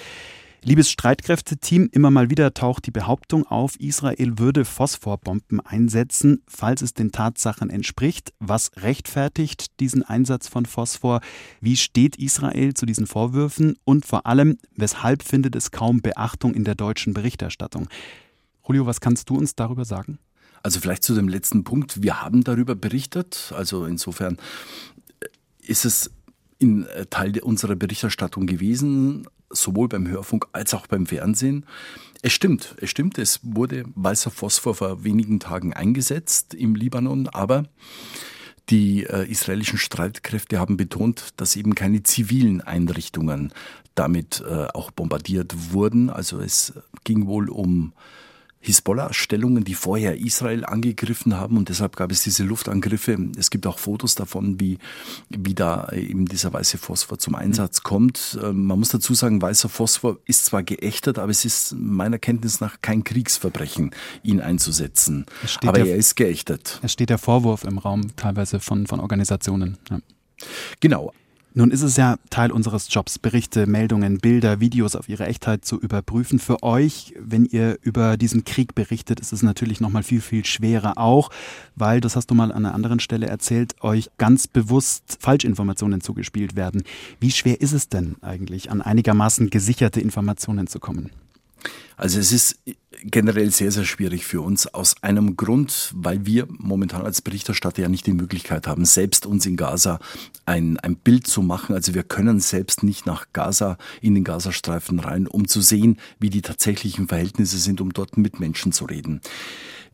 [0.65, 6.93] Liebes Streitkräfteteam, immer mal wieder taucht die Behauptung auf, Israel würde Phosphorbomben einsetzen, falls es
[6.93, 8.33] den Tatsachen entspricht.
[8.39, 11.19] Was rechtfertigt diesen Einsatz von Phosphor?
[11.59, 13.77] Wie steht Israel zu diesen Vorwürfen?
[13.83, 17.89] Und vor allem, weshalb findet es kaum Beachtung in der deutschen Berichterstattung?
[18.65, 20.17] Julio, was kannst du uns darüber sagen?
[20.63, 22.01] Also vielleicht zu dem letzten Punkt.
[22.01, 23.51] Wir haben darüber berichtet.
[23.53, 24.37] Also insofern
[25.59, 26.09] ist es
[26.57, 31.65] in äh, Teil unserer Berichterstattung gewesen sowohl beim Hörfunk als auch beim Fernsehen.
[32.21, 37.65] Es stimmt, es stimmt, es wurde weißer Phosphor vor wenigen Tagen eingesetzt im Libanon, aber
[38.69, 43.51] die äh, israelischen Streitkräfte haben betont, dass eben keine zivilen Einrichtungen
[43.95, 46.09] damit äh, auch bombardiert wurden.
[46.09, 47.93] Also es ging wohl um
[48.63, 53.17] Hisbollah-Stellungen, die vorher Israel angegriffen haben und deshalb gab es diese Luftangriffe.
[53.37, 54.79] Es gibt auch Fotos davon, wie,
[55.29, 57.83] wie da eben dieser weiße Phosphor zum Einsatz mhm.
[57.83, 58.39] kommt.
[58.41, 62.61] Ähm, man muss dazu sagen, weißer Phosphor ist zwar geächtet, aber es ist meiner Kenntnis
[62.61, 63.91] nach kein Kriegsverbrechen,
[64.23, 65.25] ihn einzusetzen.
[65.61, 66.79] Aber der, er ist geächtet.
[66.81, 69.77] Es steht der Vorwurf im Raum teilweise von, von Organisationen.
[69.89, 69.99] Ja.
[70.79, 71.13] Genau.
[71.55, 75.79] Nun ist es ja Teil unseres Jobs, Berichte, Meldungen, Bilder, Videos auf ihre Echtheit zu
[75.79, 76.39] überprüfen.
[76.39, 80.45] Für euch, wenn ihr über diesen Krieg berichtet, ist es natürlich noch mal viel, viel
[80.45, 81.29] schwerer auch,
[81.75, 86.55] weil, das hast du mal an einer anderen Stelle erzählt, euch ganz bewusst Falschinformationen zugespielt
[86.55, 86.81] werden.
[87.19, 91.11] Wie schwer ist es denn eigentlich, an einigermaßen gesicherte Informationen zu kommen?
[91.97, 92.59] Also es ist
[93.03, 97.89] generell sehr, sehr schwierig für uns aus einem Grund, weil wir momentan als Berichterstatter ja
[97.89, 99.99] nicht die Möglichkeit haben, selbst uns in Gaza
[100.45, 101.75] ein, ein Bild zu machen.
[101.75, 106.29] Also wir können selbst nicht nach Gaza, in den Gazastreifen rein, um zu sehen, wie
[106.29, 109.21] die tatsächlichen Verhältnisse sind, um dort mit Menschen zu reden.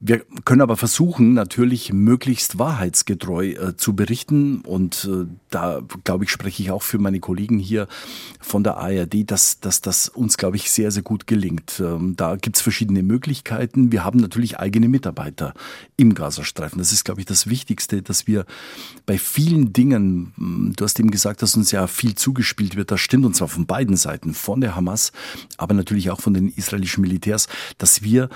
[0.02, 4.62] Wir können aber versuchen, natürlich möglichst wahrheitsgetreu äh, zu berichten.
[4.62, 7.88] Und äh, da, glaube ich, spreche ich auch für meine Kollegen hier
[8.40, 11.82] von der ARD, dass, dass das uns, glaube ich, sehr, sehr gut gelingt.
[11.84, 13.92] Ähm, da gibt es verschiedene Möglichkeiten.
[13.92, 15.54] Wir haben natürlich eigene Mitarbeiter
[15.98, 16.80] im Gazastreifen.
[16.80, 18.46] Das ist, glaube ich, das Wichtigste, dass wir
[19.06, 23.02] bei vielen Dingen, hm, du hast eben gesagt, dass uns ja viel zugespielt wird, das
[23.02, 25.12] stimmt, und zwar von beiden Seiten, von der Hamas,
[25.58, 28.30] aber natürlich auch von den israelischen Militärs, dass wir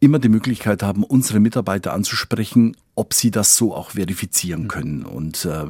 [0.00, 5.04] immer die Möglichkeit haben, unsere Mitarbeiter anzusprechen, ob sie das so auch verifizieren können.
[5.04, 5.66] Und äh,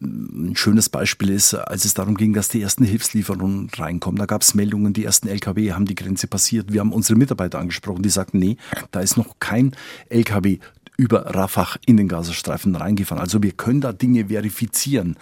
[0.00, 4.42] ein schönes Beispiel ist, als es darum ging, dass die ersten Hilfslieferungen reinkommen, da gab
[4.42, 6.72] es Meldungen, die ersten LKW haben die Grenze passiert.
[6.72, 8.58] Wir haben unsere Mitarbeiter angesprochen, die sagten, nee,
[8.90, 9.74] da ist noch kein
[10.10, 10.58] LKW
[11.00, 13.22] über Rafah in den Gazastreifen reingefahren.
[13.22, 15.16] Also wir können da Dinge verifizieren.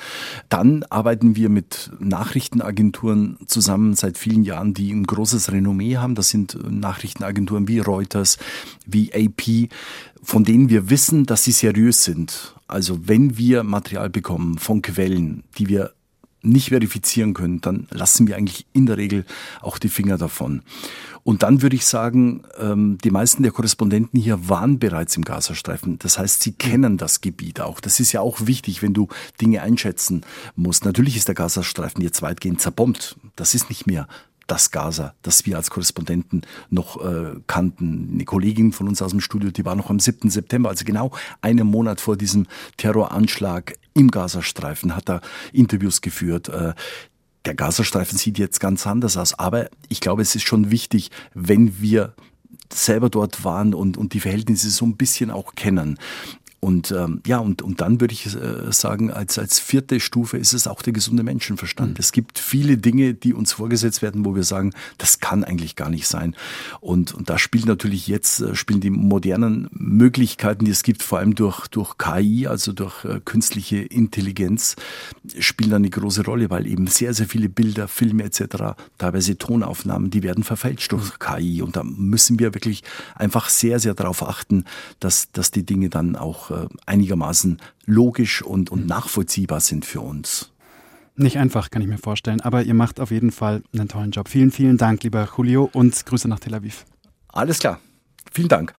[0.48, 6.16] Dann arbeiten wir mit Nachrichtenagenturen zusammen seit vielen Jahren, die ein großes Renommee haben.
[6.16, 8.38] Das sind Nachrichtenagenturen wie Reuters,
[8.86, 9.70] wie AP,
[10.20, 12.56] von denen wir wissen, dass sie seriös sind.
[12.66, 15.92] Also wenn wir Material bekommen von Quellen, die wir
[16.42, 19.24] nicht verifizieren können, dann lassen wir eigentlich in der Regel
[19.60, 20.62] auch die Finger davon.
[21.24, 25.98] Und dann würde ich sagen, ähm, die meisten der Korrespondenten hier waren bereits im Gazastreifen.
[25.98, 27.80] Das heißt, sie kennen das Gebiet auch.
[27.80, 29.08] Das ist ja auch wichtig, wenn du
[29.40, 30.22] Dinge einschätzen
[30.56, 30.84] musst.
[30.84, 33.16] Natürlich ist der Gazastreifen jetzt weitgehend zerbombt.
[33.36, 34.08] Das ist nicht mehr
[34.48, 38.10] das Gaza, das wir als Korrespondenten noch äh, kannten.
[38.14, 40.30] Eine Kollegin von uns aus dem Studio, die war noch am 7.
[40.30, 42.46] September, also genau einen Monat vor diesem
[42.78, 45.20] Terroranschlag im Gazastreifen, hat da
[45.52, 46.48] Interviews geführt.
[46.48, 46.74] Äh,
[47.44, 51.80] der Gazastreifen sieht jetzt ganz anders aus, aber ich glaube, es ist schon wichtig, wenn
[51.80, 52.14] wir
[52.72, 55.98] selber dort waren und, und die Verhältnisse so ein bisschen auch kennen,
[56.60, 60.52] und ähm, ja, und, und dann würde ich äh, sagen, als, als vierte Stufe ist
[60.52, 61.90] es auch der gesunde Menschenverstand.
[61.90, 61.96] Mhm.
[62.00, 65.88] Es gibt viele Dinge, die uns vorgesetzt werden, wo wir sagen, das kann eigentlich gar
[65.88, 66.34] nicht sein.
[66.80, 71.18] Und, und da spielen natürlich jetzt, äh, spielen die modernen Möglichkeiten, die es gibt, vor
[71.20, 74.74] allem durch, durch KI, also durch äh, künstliche Intelligenz,
[75.38, 80.10] spielen dann eine große Rolle, weil eben sehr, sehr viele Bilder, Filme etc., teilweise Tonaufnahmen,
[80.10, 81.18] die werden verfälscht durch mhm.
[81.20, 81.62] KI.
[81.62, 82.82] Und da müssen wir wirklich
[83.14, 84.64] einfach sehr, sehr darauf achten,
[84.98, 90.52] dass, dass die Dinge dann auch äh, einigermaßen logisch und, und nachvollziehbar sind für uns.
[91.16, 94.28] Nicht einfach, kann ich mir vorstellen, aber ihr macht auf jeden Fall einen tollen Job.
[94.28, 96.84] Vielen, vielen Dank, lieber Julio, und Grüße nach Tel Aviv.
[97.28, 97.80] Alles klar.
[98.32, 98.74] Vielen Dank.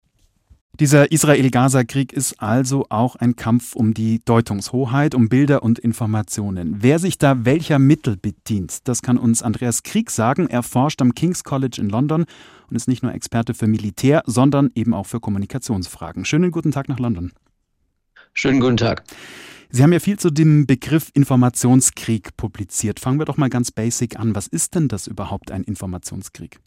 [0.79, 6.77] Dieser Israel-Gaza-Krieg ist also auch ein Kampf um die Deutungshoheit, um Bilder und Informationen.
[6.79, 10.47] Wer sich da welcher Mittel bedient, das kann uns Andreas Krieg sagen.
[10.47, 12.27] Er forscht am King's College in London
[12.71, 16.25] und ist nicht nur Experte für Militär, sondern eben auch für Kommunikationsfragen.
[16.25, 17.33] Schönen guten Tag nach London.
[18.35, 19.05] Schönen guten Tag.
[19.71, 23.01] Sie haben ja viel zu dem Begriff Informationskrieg publiziert.
[23.01, 24.35] Fangen wir doch mal ganz basic an.
[24.35, 26.59] Was ist denn das überhaupt ein Informationskrieg?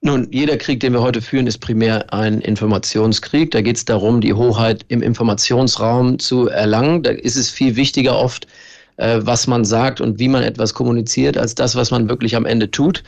[0.00, 3.50] Nun, jeder Krieg, den wir heute führen, ist primär ein Informationskrieg.
[3.50, 7.02] Da geht es darum, die Hoheit im Informationsraum zu erlangen.
[7.02, 8.46] Da ist es viel wichtiger oft,
[8.96, 12.46] äh, was man sagt und wie man etwas kommuniziert, als das, was man wirklich am
[12.46, 13.02] Ende tut.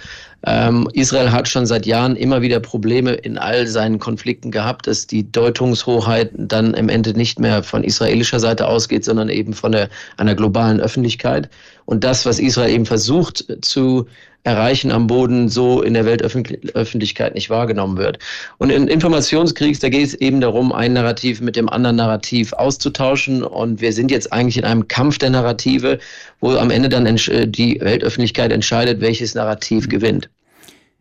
[0.46, 5.06] Ähm, Israel hat schon seit Jahren immer wieder Probleme in all seinen Konflikten gehabt, dass
[5.06, 9.88] die Deutungshoheit dann im Ende nicht mehr von israelischer Seite ausgeht, sondern eben von der,
[10.16, 11.48] einer globalen Öffentlichkeit.
[11.86, 14.06] Und das, was Israel eben versucht zu
[14.48, 18.18] erreichen am Boden, so in der Weltöffentlichkeit nicht wahrgenommen wird.
[18.56, 23.42] Und in Informationskriegs, da geht es eben darum, ein Narrativ mit dem anderen Narrativ auszutauschen.
[23.42, 25.98] Und wir sind jetzt eigentlich in einem Kampf der Narrative,
[26.40, 30.28] wo am Ende dann die Weltöffentlichkeit entscheidet, welches Narrativ gewinnt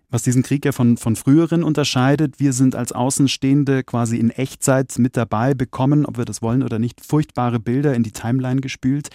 [0.09, 2.39] was diesen Krieg ja von, von früheren unterscheidet.
[2.39, 6.79] Wir sind als Außenstehende quasi in Echtzeit mit dabei, bekommen, ob wir das wollen oder
[6.79, 9.09] nicht, furchtbare Bilder in die Timeline gespült.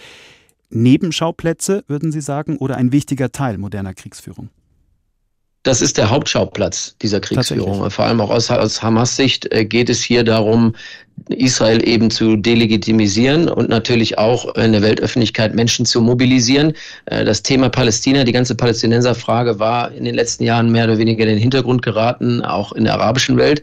[0.69, 4.49] Nebenschauplätze, würden Sie sagen, oder ein wichtiger Teil moderner Kriegsführung?
[5.63, 7.89] Das ist der Hauptschauplatz dieser Kriegsführung.
[7.89, 10.75] Vor allem auch aus, aus Hamas Sicht äh, geht es hier darum,
[11.29, 16.73] Israel eben zu delegitimisieren und natürlich auch in der Weltöffentlichkeit Menschen zu mobilisieren.
[17.05, 21.23] Äh, das Thema Palästina, die ganze Palästinenserfrage war in den letzten Jahren mehr oder weniger
[21.23, 23.61] in den Hintergrund geraten, auch in der arabischen Welt.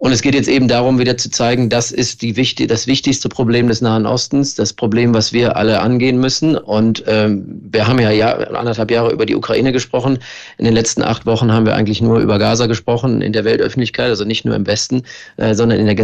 [0.00, 3.28] Und es geht jetzt eben darum, wieder zu zeigen, das ist die wichtig, das wichtigste
[3.28, 6.56] Problem des Nahen Ostens, das Problem, was wir alle angehen müssen.
[6.56, 10.18] Und ähm, wir haben ja, ja anderthalb Jahre über die Ukraine gesprochen.
[10.56, 14.08] In den letzten acht Wochen haben wir eigentlich nur über Gaza gesprochen in der Weltöffentlichkeit,
[14.08, 15.02] also nicht nur im Westen,
[15.36, 15.96] äh, sondern in der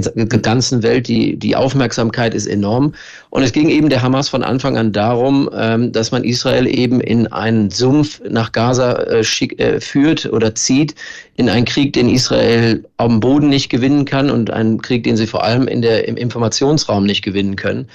[0.43, 1.09] ganzen Welt.
[1.09, 2.93] Die, die Aufmerksamkeit ist enorm.
[3.37, 7.03] Und es ging eben der Hamas von Anfang an darum, ähm, dass man Israel eben
[7.03, 10.95] in einen Sumpf nach Gaza äh, äh, führt oder zieht,
[11.37, 15.27] in einen Krieg, den Israel am Boden nicht gewinnen kann und einen Krieg, den sie
[15.27, 17.89] vor allem in der, im Informationsraum nicht gewinnen können.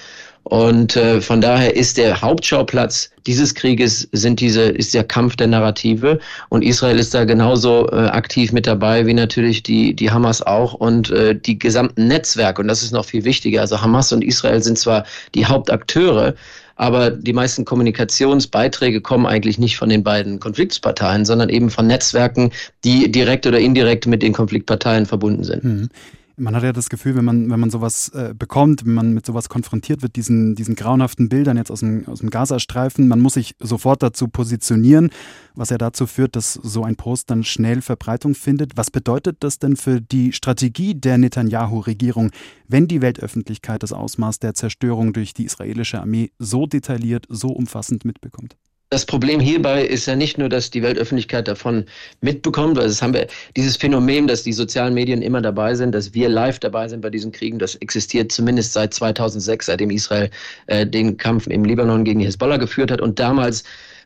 [0.44, 5.48] Und äh, von daher ist der Hauptschauplatz dieses Krieges sind diese ist der Kampf der
[5.48, 10.42] Narrative und Israel ist da genauso äh, aktiv mit dabei wie natürlich die die Hamas
[10.42, 13.62] auch und äh, die gesamten Netzwerke und das ist noch viel wichtiger.
[13.62, 16.34] Also Hamas und Israel sind zwar die Hauptakteure,
[16.76, 22.52] aber die meisten Kommunikationsbeiträge kommen eigentlich nicht von den beiden Konfliktparteien, sondern eben von Netzwerken,
[22.84, 25.64] die direkt oder indirekt mit den Konfliktparteien verbunden sind.
[25.64, 25.90] Mhm
[26.42, 29.26] man hat ja das Gefühl, wenn man, wenn man sowas äh, bekommt, wenn man mit
[29.26, 33.36] sowas konfrontiert wird, diesen, diesen grauenhaften Bildern jetzt aus dem, aus dem Gazastreifen, man muss
[33.36, 35.12] sich sofort dazu positionieren,
[35.56, 38.76] was ja dazu führt, dass so ein Post dann schnell Verbreitung findet.
[38.76, 42.32] Was bedeutet das denn für die Strategie der Netanyahu-Regierung,
[42.68, 48.04] wenn die Weltöffentlichkeit das Ausmaß der Zerstörung durch die israelische Armee so detailliert, so umfassend
[48.04, 48.58] mitbekommt?
[48.94, 51.86] Das Problem hierbei ist ja nicht nur, dass die Weltöffentlichkeit davon
[52.20, 53.26] mitbekommt, weil es haben wir
[53.56, 57.10] dieses Phänomen, dass die sozialen Medien immer dabei sind, dass wir live dabei sind bei
[57.10, 60.30] diesen Kriegen, das existiert zumindest seit 2006, seitdem Israel
[60.68, 63.00] äh, den Kampf im Libanon gegen die Hisbollah geführt hat.
[63.00, 63.64] Und damals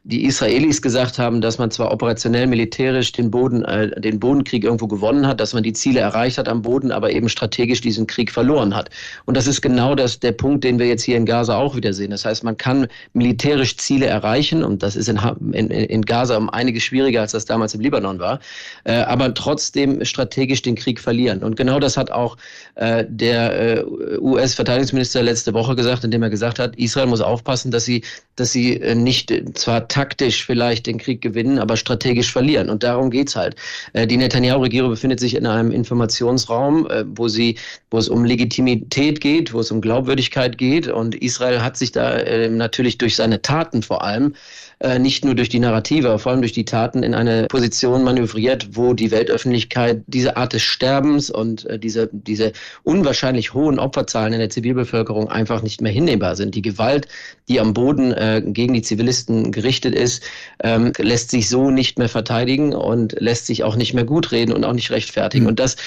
[0.07, 4.85] die Israelis gesagt haben, dass man zwar operationell militärisch den Boden, äh, den Bodenkrieg irgendwo
[4.85, 8.31] gewonnen hat, dass man die Ziele erreicht hat am Boden, aber eben strategisch diesen Krieg
[8.31, 8.91] verloren hat.
[9.25, 11.91] Und das ist genau das, der Punkt, den wir jetzt hier in Gaza auch wieder
[11.91, 12.11] sehen.
[12.11, 15.19] Das heißt, man kann militärisch Ziele erreichen und das ist in,
[15.53, 18.39] in, in Gaza um einiges schwieriger, als das damals im Libanon war,
[18.83, 21.41] äh, aber trotzdem strategisch den Krieg verlieren.
[21.41, 22.37] Und genau das hat auch
[22.75, 23.85] äh, der äh,
[24.19, 28.03] US-Verteidigungsminister letzte Woche gesagt, indem er gesagt hat, Israel muss aufpassen, dass sie,
[28.35, 32.69] dass sie äh, nicht zwar taktisch vielleicht den Krieg gewinnen, aber strategisch verlieren.
[32.69, 33.55] Und darum geht's halt.
[33.93, 37.55] Äh, die Netanyahu-Regierung befindet sich in einem Informationsraum, äh, wo sie,
[37.91, 40.89] wo es um Legitimität geht, wo es um Glaubwürdigkeit geht.
[40.89, 44.35] Und Israel hat sich da äh, natürlich durch seine Taten vor allem
[44.79, 48.03] äh, nicht nur durch die Narrative, aber vor allem durch die Taten in eine Position
[48.03, 52.51] manövriert, wo die Weltöffentlichkeit diese Art des Sterbens und äh, diese, diese
[52.83, 56.55] unwahrscheinlich hohen Opferzahlen in der Zivilbevölkerung einfach nicht mehr hinnehmbar sind.
[56.55, 57.07] Die Gewalt,
[57.47, 60.23] die am Boden äh, gegen die Zivilisten gerichtet ist,
[60.63, 64.51] ähm, lässt sich so nicht mehr verteidigen und lässt sich auch nicht mehr gut reden
[64.51, 65.45] und auch nicht rechtfertigen.
[65.45, 65.49] Mhm.
[65.49, 65.77] Und das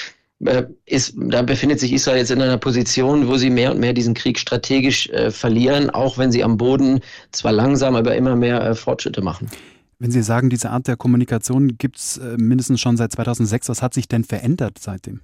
[0.85, 4.13] ist, da befindet sich Israel jetzt in einer Position, wo sie mehr und mehr diesen
[4.13, 8.75] Krieg strategisch äh, verlieren, auch wenn sie am Boden zwar langsam, aber immer mehr äh,
[8.75, 9.49] Fortschritte machen.
[10.01, 13.81] Wenn Sie sagen, diese Art der Kommunikation gibt es äh, mindestens schon seit 2006, was
[13.81, 15.19] hat sich denn verändert seitdem?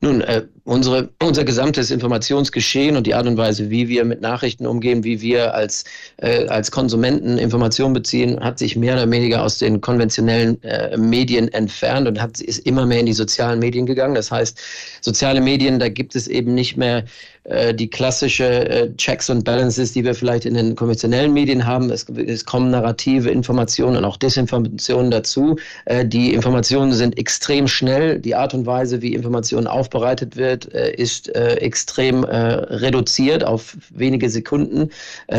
[0.00, 4.64] Nun, äh, unsere, unser gesamtes Informationsgeschehen und die Art und Weise, wie wir mit Nachrichten
[4.64, 5.84] umgehen, wie wir als,
[6.18, 11.48] äh, als Konsumenten Informationen beziehen, hat sich mehr oder weniger aus den konventionellen äh, Medien
[11.48, 14.14] entfernt und hat, ist immer mehr in die sozialen Medien gegangen.
[14.14, 14.60] Das heißt,
[15.00, 17.04] soziale Medien, da gibt es eben nicht mehr
[17.44, 21.90] äh, die klassische äh, Checks und Balances, die wir vielleicht in den konventionellen Medien haben.
[21.90, 25.56] Es, es kommen narrative Informationen und auch Desinformationen dazu.
[25.86, 28.18] Äh, die Informationen sind extrem schnell.
[28.18, 34.90] Die Art und Weise, wie Informationen aufbereitet wird, ist extrem reduziert auf wenige Sekunden.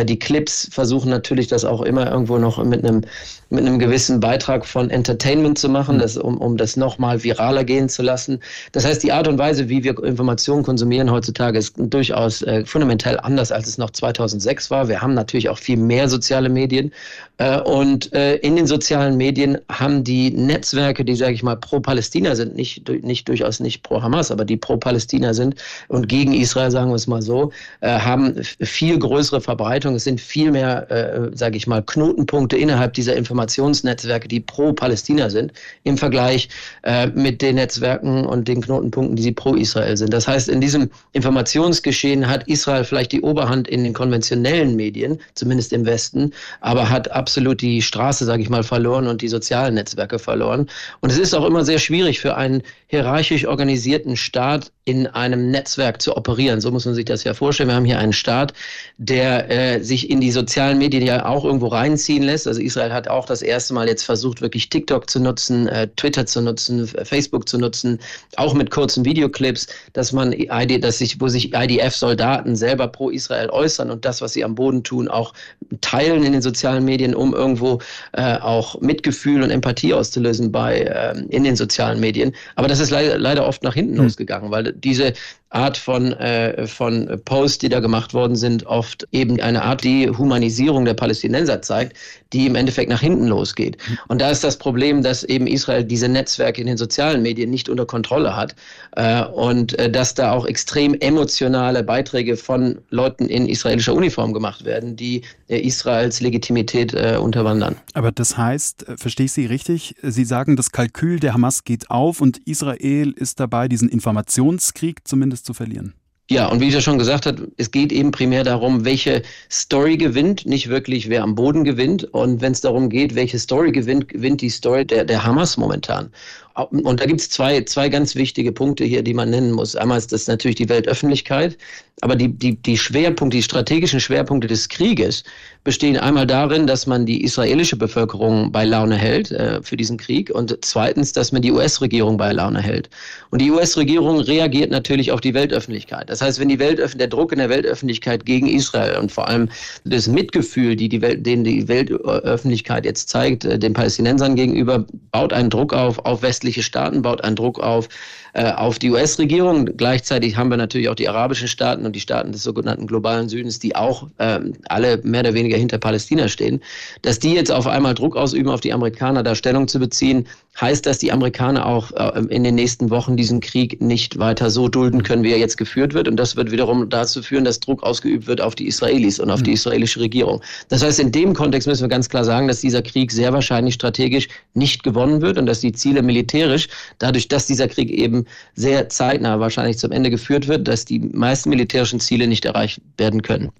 [0.05, 3.01] die Clips versuchen natürlich das auch immer irgendwo noch mit einem
[3.49, 5.99] mit einem gewissen Beitrag von Entertainment zu machen, mhm.
[5.99, 8.39] das, um, um das nochmal viraler gehen zu lassen.
[8.71, 13.19] Das heißt, die Art und Weise, wie wir Informationen konsumieren heutzutage, ist durchaus äh, fundamental
[13.19, 14.87] anders, als es noch 2006 war.
[14.87, 16.91] Wir haben natürlich auch viel mehr soziale Medien.
[17.37, 22.35] Äh, und äh, in den sozialen Medien haben die Netzwerke, die, sage ich mal, pro-Palästina
[22.35, 25.55] sind, nicht, nicht durchaus nicht pro-Hamas, aber die pro-Palästina sind
[25.87, 29.95] und gegen Israel, sagen wir es mal so, äh, haben viel größere Verbreitung.
[29.95, 34.73] Es sind viel mehr, äh, sage ich mal, Knotenpunkte innerhalb dieser Informationen Informationsnetzwerke, die pro
[34.73, 36.49] Palästina sind, im Vergleich
[36.83, 40.11] äh, mit den Netzwerken und den Knotenpunkten, die sie pro Israel sind.
[40.11, 45.71] Das heißt, in diesem Informationsgeschehen hat Israel vielleicht die Oberhand in den konventionellen Medien, zumindest
[45.71, 50.19] im Westen, aber hat absolut die Straße, sage ich mal, verloren und die sozialen Netzwerke
[50.19, 50.69] verloren.
[50.99, 56.01] Und es ist auch immer sehr schwierig für einen hierarchisch organisierten Staat in einem Netzwerk
[56.01, 56.61] zu operieren.
[56.61, 57.69] So muss man sich das ja vorstellen.
[57.69, 58.53] Wir haben hier einen Staat,
[58.97, 62.47] der äh, sich in die sozialen Medien ja auch irgendwo reinziehen lässt.
[62.47, 66.25] Also Israel hat auch das erste Mal jetzt versucht, wirklich TikTok zu nutzen, äh, Twitter
[66.25, 67.99] zu nutzen, Facebook zu nutzen,
[68.35, 73.49] auch mit kurzen Videoclips, dass man ID, dass sich, wo sich IDF-Soldaten selber pro Israel
[73.49, 75.33] äußern und das, was sie am Boden tun, auch
[75.81, 77.79] teilen in den sozialen Medien, um irgendwo
[78.13, 82.33] äh, auch Mitgefühl und Empathie auszulösen bei äh, in den sozialen Medien.
[82.55, 84.03] Aber das ist leider, leider oft nach hinten mhm.
[84.03, 85.13] losgegangen, weil diese
[85.51, 90.09] Art von, äh, von Posts, die da gemacht worden sind, oft eben eine Art die
[90.09, 91.97] Humanisierung der Palästinenser zeigt,
[92.33, 93.77] die im Endeffekt nach hinten losgeht.
[94.07, 97.69] Und da ist das Problem, dass eben Israel diese Netzwerke in den sozialen Medien nicht
[97.69, 98.55] unter Kontrolle hat
[98.95, 104.65] äh, und äh, dass da auch extrem emotionale Beiträge von Leuten in israelischer Uniform gemacht
[104.65, 107.75] werden, die äh, Israels Legitimität äh, unterwandern.
[107.93, 109.95] Aber das heißt, äh, verstehe ich Sie richtig?
[110.03, 115.45] Sie sagen, das Kalkül der Hamas geht auf und Israel ist dabei, diesen Informationskrieg zumindest
[115.45, 115.93] zu verlieren.
[116.31, 119.97] Ja, und wie ich ja schon gesagt habe, es geht eben primär darum, welche Story
[119.97, 122.03] gewinnt, nicht wirklich wer am Boden gewinnt.
[122.03, 126.11] Und wenn es darum geht, welche Story gewinnt, gewinnt die Story der, der Hamas momentan.
[126.53, 129.75] Und da gibt es zwei, zwei ganz wichtige Punkte hier, die man nennen muss.
[129.75, 131.57] Einmal ist das natürlich die Weltöffentlichkeit,
[132.01, 135.23] aber die, die, die Schwerpunkte, die strategischen Schwerpunkte des Krieges
[135.63, 140.29] bestehen einmal darin, dass man die israelische Bevölkerung bei Laune hält äh, für diesen Krieg
[140.29, 142.89] und zweitens, dass man die US-Regierung bei Laune hält.
[143.29, 146.09] Und die US-Regierung reagiert natürlich auf die Weltöffentlichkeit.
[146.09, 149.49] Das heißt, wenn die Weltöff der Druck in der Weltöffentlichkeit gegen Israel und vor allem
[149.83, 155.33] das Mitgefühl, die die Welt, den die Weltöffentlichkeit jetzt zeigt, äh, den Palästinensern gegenüber, baut
[155.33, 157.89] einen Druck auf, auf westliche Staaten, baut einen Druck auf
[158.33, 159.65] äh, auf die US-Regierung.
[159.77, 163.59] Gleichzeitig haben wir natürlich auch die arabischen Staaten und die Staaten des sogenannten globalen Südens,
[163.59, 166.61] die auch ähm, alle mehr oder weniger hinter Palästina stehen.
[167.01, 170.27] Dass die jetzt auf einmal Druck ausüben, auf die Amerikaner da Stellung zu beziehen,
[170.59, 174.67] heißt, dass die Amerikaner auch äh, in den nächsten Wochen diesen Krieg nicht weiter so
[174.67, 176.07] dulden können, wie er jetzt geführt wird.
[176.07, 179.41] Und das wird wiederum dazu führen, dass Druck ausgeübt wird auf die Israelis und auf
[179.41, 179.55] die mhm.
[179.55, 180.41] israelische Regierung.
[180.69, 183.75] Das heißt, in dem Kontext müssen wir ganz klar sagen, dass dieser Krieg sehr wahrscheinlich
[183.75, 188.89] strategisch nicht gewonnen wird und dass die Ziele militärisch, dadurch, dass dieser Krieg eben sehr
[188.89, 193.51] zeitnah wahrscheinlich zum Ende geführt wird, dass die meisten militärischen Ziele nicht erreicht werden können.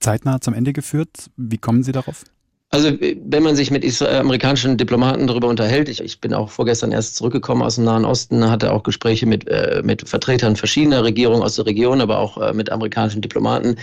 [0.00, 1.30] Zeitnah zum Ende geführt?
[1.36, 2.24] Wie kommen Sie darauf?
[2.70, 7.14] Also wenn man sich mit amerikanischen Diplomaten darüber unterhält, ich, ich, bin auch vorgestern erst
[7.14, 11.54] zurückgekommen aus dem Nahen Osten, hatte auch Gespräche mit, äh, mit Vertretern verschiedener Regierungen aus
[11.54, 13.76] der Region, aber auch äh, mit amerikanischen Diplomaten.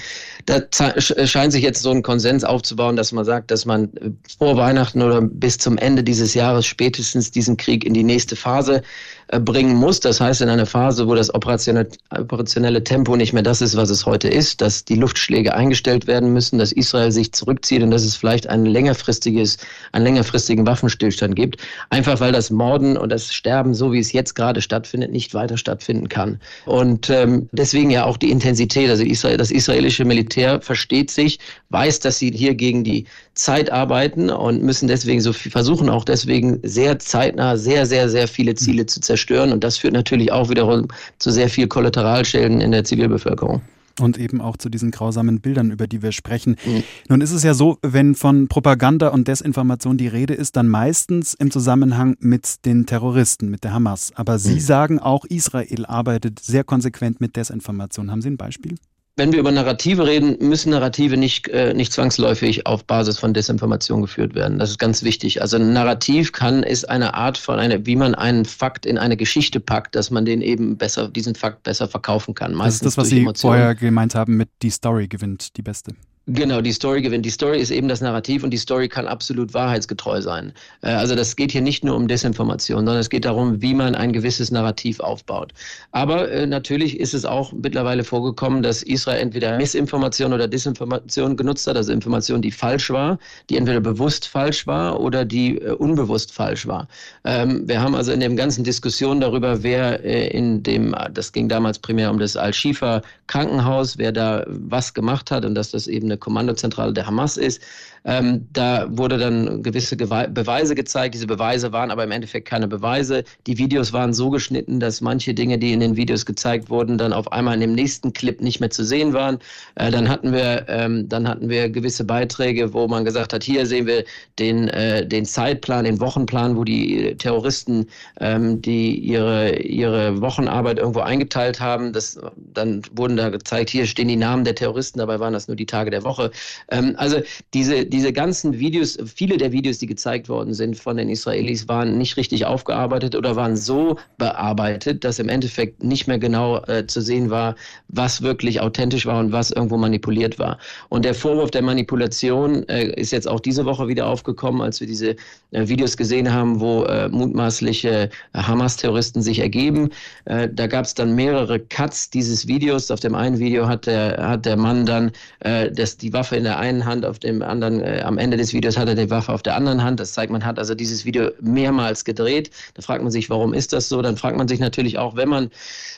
[0.45, 0.61] Da
[0.99, 5.01] scheint sich jetzt so ein Konsens aufzubauen, dass man sagt, dass man äh, vor Weihnachten
[5.01, 8.81] oder bis zum Ende dieses Jahres spätestens diesen Krieg in die nächste Phase äh,
[9.27, 9.99] bringen muss.
[9.99, 13.89] Das heißt, in einer Phase, wo das operationelle, operationelle Tempo nicht mehr das ist, was
[13.89, 18.03] es heute ist, dass die Luftschläge eingestellt werden müssen, dass Israel sich zurückzieht und dass
[18.03, 19.57] es vielleicht ein längerfristiges,
[19.91, 21.57] einen längerfristigen Waffenstillstand gibt.
[21.89, 25.57] Einfach weil das Morden und das Sterben, so wie es jetzt gerade stattfindet, nicht weiter
[25.57, 26.39] stattfinden kann.
[26.65, 28.89] Und ähm, deswegen ja auch die Intensität.
[28.89, 33.05] Also Israel, das israelische Militär versteht sich, weiß, dass sie hier gegen die
[33.35, 38.27] Zeit arbeiten und müssen deswegen so viel, versuchen auch deswegen sehr zeitnah sehr, sehr, sehr
[38.27, 39.51] viele Ziele zu zerstören.
[39.51, 43.61] Und das führt natürlich auch wiederum zu sehr viel Kollateralschäden in der Zivilbevölkerung.
[43.99, 46.57] Und eben auch zu diesen grausamen Bildern, über die wir sprechen.
[46.65, 46.83] Mhm.
[47.09, 51.35] Nun ist es ja so, wenn von Propaganda und Desinformation die Rede ist, dann meistens
[51.35, 54.11] im Zusammenhang mit den Terroristen, mit der Hamas.
[54.15, 54.59] Aber Sie mhm.
[54.59, 58.09] sagen auch, Israel arbeitet sehr konsequent mit Desinformation.
[58.09, 58.75] Haben Sie ein Beispiel?
[59.15, 64.01] Wenn wir über Narrative reden, müssen Narrative nicht, äh, nicht zwangsläufig auf Basis von Desinformation
[64.01, 64.57] geführt werden.
[64.57, 65.41] Das ist ganz wichtig.
[65.41, 69.15] Also ein Narrativ kann, ist eine Art von eine, wie man einen Fakt in eine
[69.15, 72.55] Geschichte packt, dass man den eben besser, diesen Fakt besser verkaufen kann.
[72.55, 75.93] Meistens das ist das, was Sie vorher gemeint haben mit die Story gewinnt die beste.
[76.27, 77.25] Genau, die Story gewinnt.
[77.25, 80.53] Die Story ist eben das Narrativ und die Story kann absolut wahrheitsgetreu sein.
[80.81, 83.93] Äh, also das geht hier nicht nur um Desinformation, sondern es geht darum, wie man
[83.93, 85.51] ein gewisses Narrativ aufbaut.
[85.91, 91.67] Aber äh, natürlich ist es auch mittlerweile vorgekommen, dass Israel entweder Missinformation oder Desinformation genutzt
[91.67, 93.19] hat, also Information, die falsch war,
[93.49, 96.87] die entweder bewusst falsch war oder die äh, unbewusst falsch war.
[97.25, 101.49] Ähm, wir haben also in den ganzen Diskussionen darüber, wer äh, in dem, das ging
[101.49, 106.12] damals primär um das Al-Shifa Krankenhaus, wer da was gemacht hat und dass das eben
[106.13, 107.61] eine Kommandozentrale der Hamas ist.
[108.05, 111.15] Ähm, da wurde dann gewisse Gewe Beweise gezeigt.
[111.15, 113.23] Diese Beweise waren aber im Endeffekt keine Beweise.
[113.47, 117.13] Die Videos waren so geschnitten, dass manche Dinge, die in den Videos gezeigt wurden, dann
[117.13, 119.39] auf einmal in dem nächsten Clip nicht mehr zu sehen waren.
[119.75, 123.65] Äh, dann hatten wir, ähm, dann hatten wir gewisse Beiträge, wo man gesagt hat, hier
[123.65, 124.03] sehen wir
[124.37, 127.87] den, äh, den Zeitplan, den Wochenplan, wo die Terroristen,
[128.19, 131.93] ähm, die ihre, ihre Wochenarbeit irgendwo eingeteilt haben.
[131.93, 135.55] Das, dann wurden da gezeigt, hier stehen die Namen der Terroristen, dabei waren das nur
[135.55, 136.31] die Tage der Woche.
[136.69, 137.21] Ähm, also
[137.53, 141.97] diese, diese ganzen Videos, viele der Videos, die gezeigt worden sind von den Israelis, waren
[141.97, 147.01] nicht richtig aufgearbeitet oder waren so bearbeitet, dass im Endeffekt nicht mehr genau äh, zu
[147.01, 147.55] sehen war,
[147.87, 150.57] was wirklich authentisch war und was irgendwo manipuliert war.
[150.89, 154.87] Und der Vorwurf der Manipulation äh, ist jetzt auch diese Woche wieder aufgekommen, als wir
[154.87, 155.15] diese
[155.51, 159.89] äh, Videos gesehen haben, wo äh, mutmaßliche Hamas-Terroristen sich ergeben.
[160.25, 162.91] Äh, da gab es dann mehrere Cuts dieses Videos.
[162.91, 166.59] Auf dem einen Video hat der, hat der Mann dann äh, die Waffe in der
[166.59, 169.43] einen Hand, auf dem anderen äh, am Ende des Videos hat er die Waffe auf
[169.43, 169.99] der anderen Hand.
[169.99, 172.49] Das zeigt, man hat also dieses Video mehrmals gedreht.
[172.73, 174.01] Da fragt man sich, warum ist das so?
[174.01, 175.51] Dann fragt man sich natürlich auch, wenn man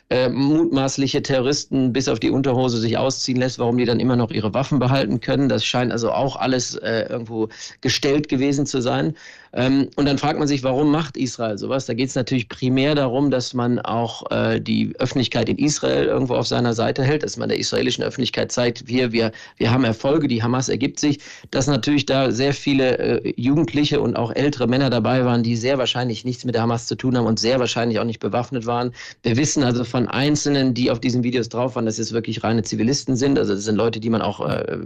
[0.09, 4.31] äh, mutmaßliche Terroristen bis auf die Unterhose sich ausziehen lässt, warum die dann immer noch
[4.31, 5.49] ihre Waffen behalten können.
[5.49, 7.49] Das scheint also auch alles äh, irgendwo
[7.81, 9.15] gestellt gewesen zu sein.
[9.55, 11.85] Ähm, und dann fragt man sich, warum macht Israel sowas?
[11.85, 16.35] Da geht es natürlich primär darum, dass man auch äh, die Öffentlichkeit in Israel irgendwo
[16.35, 20.27] auf seiner Seite hält, dass man der israelischen Öffentlichkeit zeigt, wir, wir, wir haben Erfolge,
[20.27, 21.19] die Hamas ergibt sich,
[21.51, 25.77] dass natürlich da sehr viele äh, Jugendliche und auch ältere Männer dabei waren, die sehr
[25.77, 28.91] wahrscheinlich nichts mit der Hamas zu tun haben und sehr wahrscheinlich auch nicht bewaffnet waren.
[29.23, 32.63] Wir wissen also von Einzelnen, die auf diesen Videos drauf waren, dass es wirklich reine
[32.63, 33.37] Zivilisten sind.
[33.37, 34.77] Also das sind Leute, die man auch äh,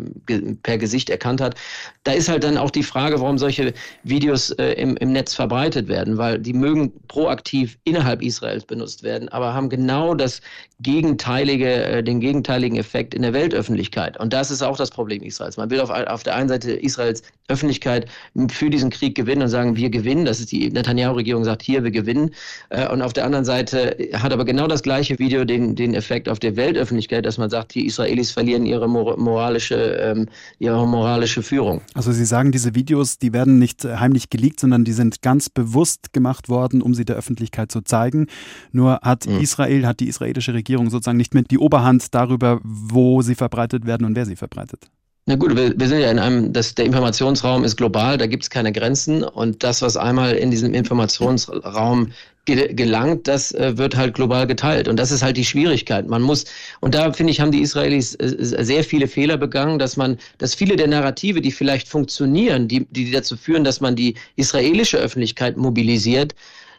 [0.62, 1.56] per Gesicht erkannt hat.
[2.04, 5.88] Da ist halt dann auch die Frage, warum solche Videos äh, im, im Netz verbreitet
[5.88, 10.42] werden, weil die mögen proaktiv innerhalb Israels benutzt werden, aber haben genau das
[10.82, 14.20] gegenteilige, äh, den gegenteiligen Effekt in der Weltöffentlichkeit.
[14.20, 15.58] Und das ist auch das das Problem Israels.
[15.58, 18.08] Man will auf, auf der einen Seite Israels Öffentlichkeit
[18.50, 20.26] für diesen Krieg gewinnen und sagen, wir gewinnen.
[20.26, 22.32] Das ist die Netanyahu-Regierung sagt, hier, wir gewinnen.
[22.70, 26.28] Äh, und auf der anderen Seite hat aber genau das gleiche Video den, den Effekt
[26.28, 30.28] auf der Weltöffentlichkeit, dass man sagt, die Israelis verlieren ihre moralische, ähm,
[30.60, 31.82] ihre moralische Führung.
[31.94, 36.12] Also Sie sagen, diese Videos, die werden nicht heimlich geleakt, sondern die sind ganz bewusst
[36.12, 38.28] gemacht worden, um sie der Öffentlichkeit zu zeigen.
[38.74, 39.40] Nur hat mhm.
[39.40, 44.06] Israel, hat die israelische Regierung sozusagen nicht mehr die Oberhand darüber, wo sie verbreitet werden
[44.06, 44.90] und wer sie verbreitet.
[45.30, 48.42] Na gut, wir, wir sind ja in einem, das, der Informationsraum ist global, da gibt
[48.42, 52.12] es keine Grenzen und das, was einmal in diesem Informationsraum
[52.56, 56.08] ge gelangt, das äh, wird halt global geteilt und das ist halt die Schwierigkeit.
[56.08, 56.46] Man muss,
[56.80, 60.56] und da finde ich, haben die Israelis äh, sehr viele Fehler begangen, dass man, dass
[60.56, 65.58] viele der Narrative, die vielleicht funktionieren, die, die dazu führen, dass man die israelische Öffentlichkeit
[65.58, 66.36] mobilisiert,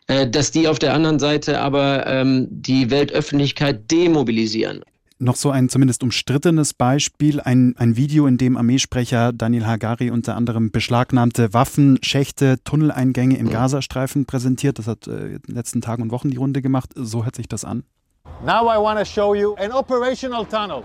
[0.08, 4.82] äh, dass die auf der anderen Seite aber ähm, die Weltöffentlichkeit demobilisieren
[5.20, 10.36] noch so ein zumindest umstrittenes Beispiel, ein, ein Video, in dem Armeesprecher Daniel Hagari unter
[10.36, 14.78] anderem beschlagnahmte Waffen, Schächte, Tunneleingänge im Gazastreifen präsentiert.
[14.78, 16.90] Das hat äh, in den letzten Tagen und Wochen die Runde gemacht.
[16.94, 17.84] So hört sich das an.
[18.44, 20.82] Now I want to show you an operational tunnel.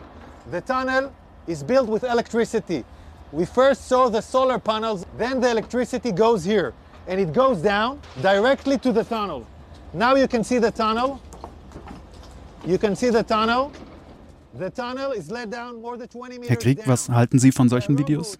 [0.51, 1.11] The tunnel
[1.47, 2.83] is built with electricity.
[3.31, 6.73] We first saw the solar panels, then the electricity goes here
[7.07, 9.45] and it goes down directly to the tunnel.
[9.93, 11.19] Now you can see the tunnel.
[12.65, 13.71] You can see the tunnel.
[16.47, 18.37] Herr Krieg, was halten Sie von solchen Videos?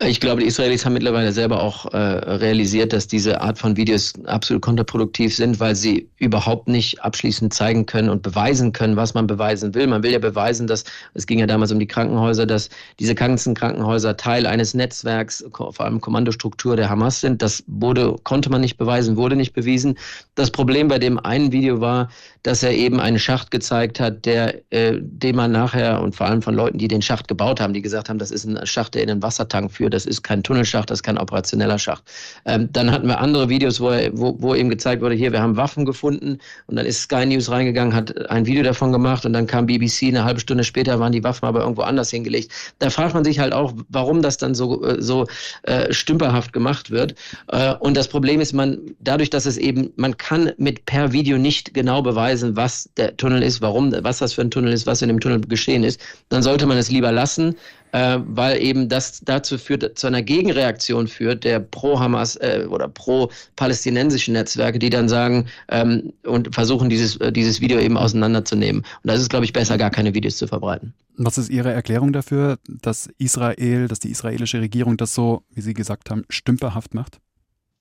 [0.00, 4.12] Ich glaube, die Israelis haben mittlerweile selber auch äh, realisiert, dass diese Art von Videos
[4.24, 9.26] absolut kontraproduktiv sind, weil sie überhaupt nicht abschließend zeigen können und beweisen können, was man
[9.26, 9.88] beweisen will.
[9.88, 12.70] Man will ja beweisen, dass, es ging ja damals um die Krankenhäuser, dass
[13.00, 17.42] diese ganzen Krankenhäuser Teil eines Netzwerks, vor allem Kommandostruktur der Hamas sind.
[17.42, 19.98] Das wurde, konnte man nicht beweisen, wurde nicht bewiesen.
[20.36, 22.08] Das Problem bei dem einen Video war,
[22.42, 26.42] dass er eben einen Schacht gezeigt hat, der, äh, den man nachher und vor allem
[26.42, 29.02] von Leuten, die den Schacht gebaut haben, die gesagt haben, das ist ein Schacht, der
[29.02, 32.04] in den Wassertank führt, das ist kein Tunnelschacht, das ist kein operationeller Schacht.
[32.44, 35.42] Ähm, dann hatten wir andere Videos, wo, er, wo, wo eben gezeigt wurde, hier, wir
[35.42, 39.32] haben Waffen gefunden und dann ist Sky News reingegangen, hat ein Video davon gemacht und
[39.32, 42.52] dann kam BBC, eine halbe Stunde später waren die Waffen aber irgendwo anders hingelegt.
[42.78, 45.26] Da fragt man sich halt auch, warum das dann so, äh, so
[45.62, 47.14] äh, stümperhaft gemacht wird.
[47.48, 51.38] Äh, und das Problem ist, man, dadurch, dass es eben, man kann mit per Video
[51.38, 55.02] nicht genau beweisen, was der Tunnel ist, warum, was das für ein Tunnel ist, was
[55.02, 57.54] in dem Tunnel geschehen ist, dann sollte man es lieber lassen
[57.92, 64.34] äh, weil eben das dazu führt, zu einer Gegenreaktion führt der pro-Hamas äh, oder pro-palästinensischen
[64.34, 68.82] Netzwerke, die dann sagen ähm, und versuchen, dieses, äh, dieses Video eben auseinanderzunehmen.
[68.82, 70.94] Und da ist es, glaube ich, besser, gar keine Videos zu verbreiten.
[71.16, 75.74] Was ist Ihre Erklärung dafür, dass Israel, dass die israelische Regierung das so, wie Sie
[75.74, 77.18] gesagt haben, stümperhaft macht?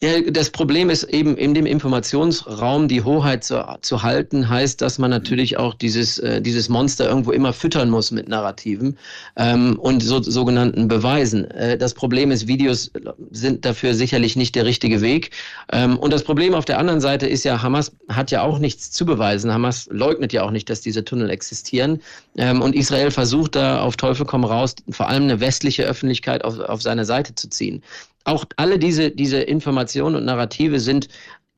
[0.03, 4.99] Ja, das Problem ist eben in dem Informationsraum die Hoheit zu, zu halten, heißt, dass
[4.99, 8.99] man natürlich auch dieses, äh, dieses Monster irgendwo immer füttern muss mit Narrativen
[9.37, 11.49] ähm, und so, sogenannten Beweisen.
[11.49, 12.91] Äh, das Problem ist, Videos
[13.31, 15.31] sind dafür sicherlich nicht der richtige Weg.
[15.71, 18.91] Ähm, und das Problem auf der anderen Seite ist ja, Hamas hat ja auch nichts
[18.91, 19.51] zu beweisen.
[19.51, 22.03] Hamas leugnet ja auch nicht, dass diese Tunnel existieren.
[22.37, 26.59] Ähm, und Israel versucht da auf Teufel komm raus, vor allem eine westliche Öffentlichkeit auf,
[26.59, 27.81] auf seine Seite zu ziehen
[28.27, 31.07] auch alle diese, diese Informationen und Narrative sind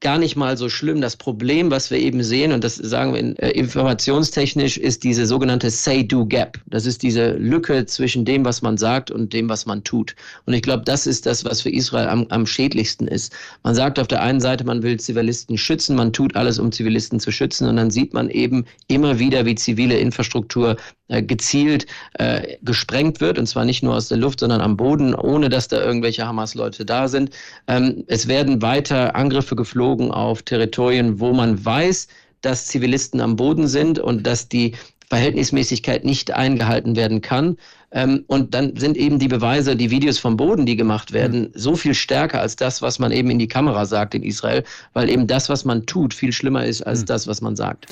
[0.02, 1.02] gar nicht mal so schlimm.
[1.02, 5.70] Das Problem, was wir eben sehen, und das sagen wir äh, informationstechnisch, ist diese sogenannte
[5.70, 6.58] Say-Do-Gap.
[6.68, 10.16] Das ist diese Lücke zwischen dem, was man sagt und dem, was man tut.
[10.46, 13.34] Und ich glaube, das ist das, was für Israel am, am schädlichsten ist.
[13.64, 17.20] Man sagt auf der einen Seite, man will Zivilisten schützen, man tut alles, um Zivilisten
[17.20, 20.78] zu schützen, und dann sieht man eben immer wieder, wie zivile Infrastruktur
[21.10, 25.14] äh, gezielt äh, gesprengt wird, und zwar nicht nur aus der Luft, sondern am Boden,
[25.14, 27.32] ohne dass da irgendwelche Hamas-Leute da sind.
[27.68, 32.08] Ähm, es werden weiter Angriffe geflogen auf Territorien, wo man weiß,
[32.42, 34.74] dass Zivilisten am Boden sind und dass die
[35.10, 37.58] Verhältnismäßigkeit nicht eingehalten werden kann.
[37.92, 41.52] Ähm, und dann sind eben die Beweise, die Videos vom Boden, die gemacht werden, mhm.
[41.56, 44.64] so viel stärker als das, was man eben in die Kamera sagt in Israel,
[44.94, 47.06] weil eben das, was man tut, viel schlimmer ist als mhm.
[47.08, 47.88] das, was man sagt.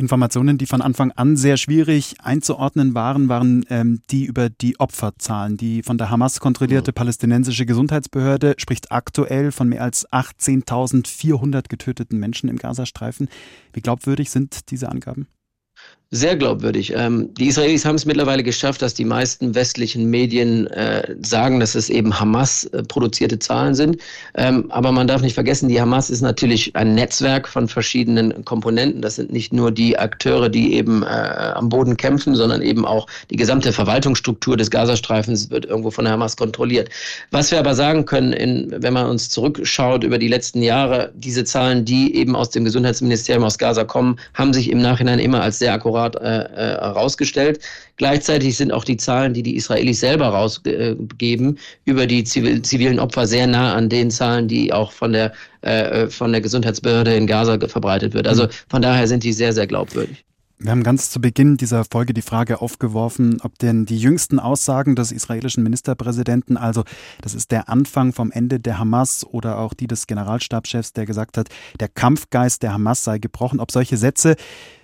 [0.00, 5.56] Informationen, die von Anfang an sehr schwierig einzuordnen waren, waren ähm, die über die Opferzahlen.
[5.56, 12.48] Die von der Hamas kontrollierte palästinensische Gesundheitsbehörde spricht aktuell von mehr als 18.400 getöteten Menschen
[12.48, 13.28] im Gazastreifen.
[13.72, 15.26] Wie glaubwürdig sind diese Angaben?
[16.10, 16.94] Sehr glaubwürdig.
[16.96, 21.74] Ähm, die Israelis haben es mittlerweile geschafft, dass die meisten westlichen Medien äh, sagen, dass
[21.74, 23.98] es eben Hamas äh, produzierte Zahlen sind.
[24.34, 29.02] Ähm, aber man darf nicht vergessen, die Hamas ist natürlich ein Netzwerk von verschiedenen Komponenten.
[29.02, 33.06] Das sind nicht nur die Akteure, die eben äh, am Boden kämpfen, sondern eben auch
[33.30, 36.88] die gesamte Verwaltungsstruktur des Gazastreifens wird irgendwo von der Hamas kontrolliert.
[37.32, 41.44] Was wir aber sagen können, in, wenn man uns zurückschaut über die letzten Jahre, diese
[41.44, 45.58] Zahlen, die eben aus dem Gesundheitsministerium aus Gaza kommen, haben sich im Nachhinein immer als
[45.58, 47.60] sehr akkurat akkurat äh, äh, herausgestellt.
[47.96, 53.46] Gleichzeitig sind auch die Zahlen, die die Israelis selber rausgeben, über die zivilen Opfer sehr
[53.46, 55.32] nah an den Zahlen, die auch von der,
[55.62, 58.28] äh, von der Gesundheitsbehörde in Gaza verbreitet wird.
[58.28, 60.24] Also von daher sind die sehr, sehr glaubwürdig.
[60.60, 64.96] Wir haben ganz zu Beginn dieser Folge die Frage aufgeworfen, ob denn die jüngsten Aussagen
[64.96, 66.82] des israelischen Ministerpräsidenten, also
[67.22, 71.38] das ist der Anfang vom Ende der Hamas oder auch die des Generalstabschefs, der gesagt
[71.38, 71.48] hat,
[71.78, 74.34] der Kampfgeist der Hamas sei gebrochen, ob solche Sätze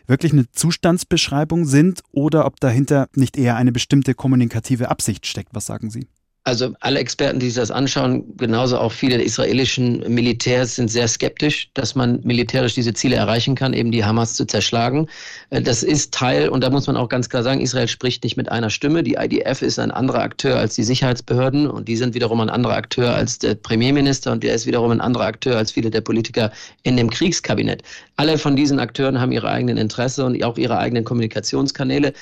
[0.07, 5.57] wirklich eine Zustandsbeschreibung sind oder ob dahinter nicht eher eine bestimmte kommunikative Absicht steckt.
[5.57, 6.07] Was sagen Sie?
[6.47, 11.09] Also alle Experten, die sich das anschauen, genauso auch viele der israelischen Militärs sind sehr
[11.09, 15.09] skeptisch, dass man militärisch diese Ziele erreichen kann, eben die Hamas zu zerschlagen.
[15.49, 18.36] Äh, das ist Teil, und da muss man auch ganz klar sagen, Israel spricht nicht
[18.36, 19.03] mit einer Stimme.
[19.03, 22.76] Die IDF ist ein anderer Akteur als die Sicherheitsbehörden und die sind wiederum ein anderer
[22.76, 26.53] Akteur als der Premierminister und der ist wiederum ein anderer Akteur als viele der Politiker
[26.82, 27.82] in dem Kriegskabinett.
[28.16, 32.12] Alle von diesen Akteuren haben ihre eigenen Interesse und auch ihre eigenen Kommunikationskanäle.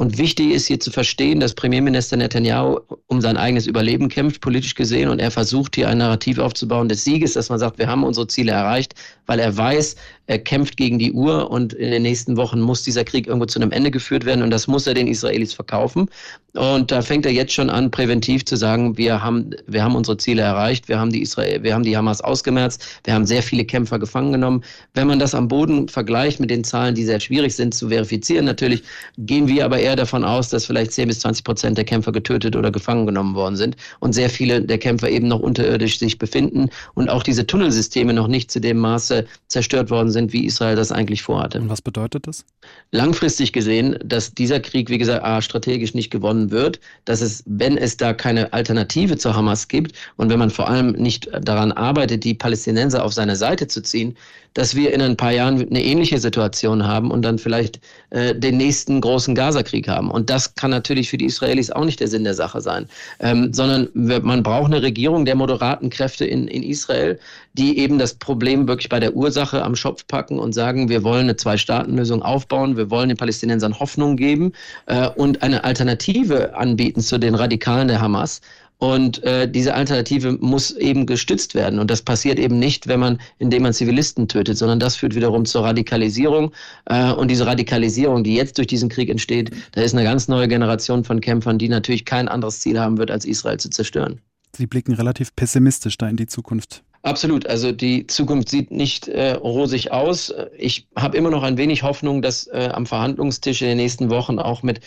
[0.00, 4.74] Und wichtig ist hier zu verstehen, dass Premierminister Netanyahu um sein eigenes Überleben kämpft, politisch
[4.74, 5.10] gesehen.
[5.10, 8.26] Und er versucht hier ein Narrativ aufzubauen des Sieges, dass man sagt, wir haben unsere
[8.26, 8.94] Ziele erreicht,
[9.26, 9.96] weil er weiß,
[10.26, 13.60] er kämpft gegen die Uhr und in den nächsten Wochen muss dieser Krieg irgendwo zu
[13.60, 14.42] einem Ende geführt werden.
[14.42, 16.08] Und das muss er den Israelis verkaufen.
[16.54, 20.16] Und da fängt er jetzt schon an, präventiv zu sagen, wir haben, wir haben unsere
[20.16, 23.64] Ziele erreicht, wir haben die Israel, wir haben die Hamas ausgemerzt, wir haben sehr viele
[23.64, 24.64] Kämpfer gefangen genommen.
[24.94, 28.44] Wenn man das am Boden vergleicht mit den Zahlen, die sehr schwierig sind zu verifizieren,
[28.44, 28.82] natürlich
[29.18, 32.12] gehen wir aber eher eher davon aus, dass vielleicht 10 bis 20 Prozent der Kämpfer
[32.12, 36.16] getötet oder gefangen genommen worden sind und sehr viele der Kämpfer eben noch unterirdisch sich
[36.16, 40.76] befinden und auch diese Tunnelsysteme noch nicht zu dem Maße zerstört worden sind, wie Israel
[40.76, 41.60] das eigentlich vorhatte.
[41.60, 42.44] Und was bedeutet das?
[42.92, 47.76] Langfristig gesehen, dass dieser Krieg, wie gesagt, A, strategisch nicht gewonnen wird, dass es, wenn
[47.76, 52.22] es da keine Alternative zur Hamas gibt und wenn man vor allem nicht daran arbeitet,
[52.22, 54.16] die Palästinenser auf seine Seite zu ziehen,
[54.54, 57.80] dass wir in ein paar Jahren eine ähnliche Situation haben und dann vielleicht
[58.10, 60.10] äh, den nächsten großen Gazakrieg haben.
[60.10, 62.88] Und das kann natürlich für die Israelis auch nicht der Sinn der Sache sein,
[63.20, 67.18] ähm, sondern man braucht eine Regierung der moderaten Kräfte in, in Israel,
[67.54, 71.22] die eben das Problem wirklich bei der Ursache am Schopf packen und sagen, wir wollen
[71.22, 74.52] eine Zwei-Staaten-Lösung aufbauen, wir wollen den Palästinensern Hoffnung geben
[74.86, 78.40] äh, und eine Alternative anbieten zu den Radikalen der Hamas.
[78.80, 81.78] Und äh, diese Alternative muss eben gestützt werden.
[81.78, 85.44] Und das passiert eben nicht, wenn man, indem man Zivilisten tötet, sondern das führt wiederum
[85.44, 86.50] zur Radikalisierung.
[86.86, 90.48] Äh, und diese Radikalisierung, die jetzt durch diesen Krieg entsteht, da ist eine ganz neue
[90.48, 94.18] Generation von Kämpfern, die natürlich kein anderes Ziel haben wird, als Israel zu zerstören.
[94.56, 96.82] Sie blicken relativ pessimistisch da in die Zukunft.
[97.02, 97.46] Absolut.
[97.46, 100.34] Also die Zukunft sieht nicht äh, rosig aus.
[100.56, 104.38] Ich habe immer noch ein wenig Hoffnung, dass äh, am Verhandlungstisch in den nächsten Wochen
[104.38, 104.80] auch mit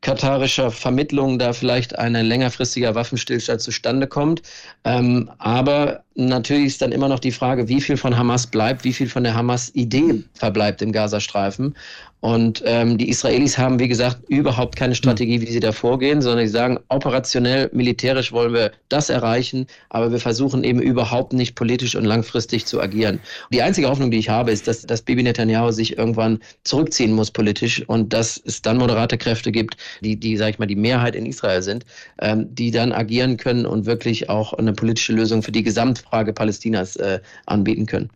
[0.00, 4.42] katarischer Vermittlung da vielleicht ein längerfristiger Waffenstillstand zustande kommt.
[4.84, 8.92] Ähm, aber natürlich ist dann immer noch die Frage, wie viel von Hamas bleibt, wie
[8.92, 11.74] viel von der Hamas-Idee verbleibt im Gazastreifen.
[12.20, 16.46] Und ähm, die Israelis haben, wie gesagt, überhaupt keine Strategie, wie sie da vorgehen, sondern
[16.46, 21.94] sie sagen, operationell, militärisch wollen wir das erreichen, aber wir versuchen eben überhaupt nicht politisch
[21.94, 23.20] und langfristig zu agieren.
[23.52, 27.30] Die einzige Hoffnung, die ich habe, ist, dass, dass Bibi Netanyahu sich irgendwann zurückziehen muss
[27.30, 31.14] politisch und dass es dann moderate Kräfte gibt, die, die sag ich mal, die Mehrheit
[31.14, 31.84] in Israel sind,
[32.20, 35.62] ähm, die dann agieren können und wirklich auch eine politische Lösung für die
[36.06, 38.10] Gesamtfrage Palästinas äh, anbieten können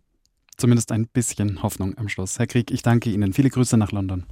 [0.57, 2.39] zumindest ein bisschen Hoffnung am Schluss.
[2.39, 3.33] Herr Krieg, ich danke Ihnen.
[3.33, 4.27] Viele Grüße nach London.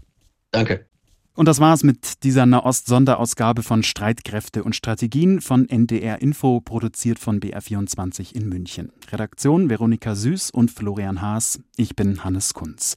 [0.50, 0.84] Danke.
[1.32, 7.40] Und das war's mit dieser Nahost-Sonderausgabe von Streitkräfte und Strategien von NDR Info, produziert von
[7.40, 8.92] BR24 in München.
[9.10, 11.60] Redaktion Veronika Süß und Florian Haas.
[11.78, 12.94] Ich bin Hannes Kunz.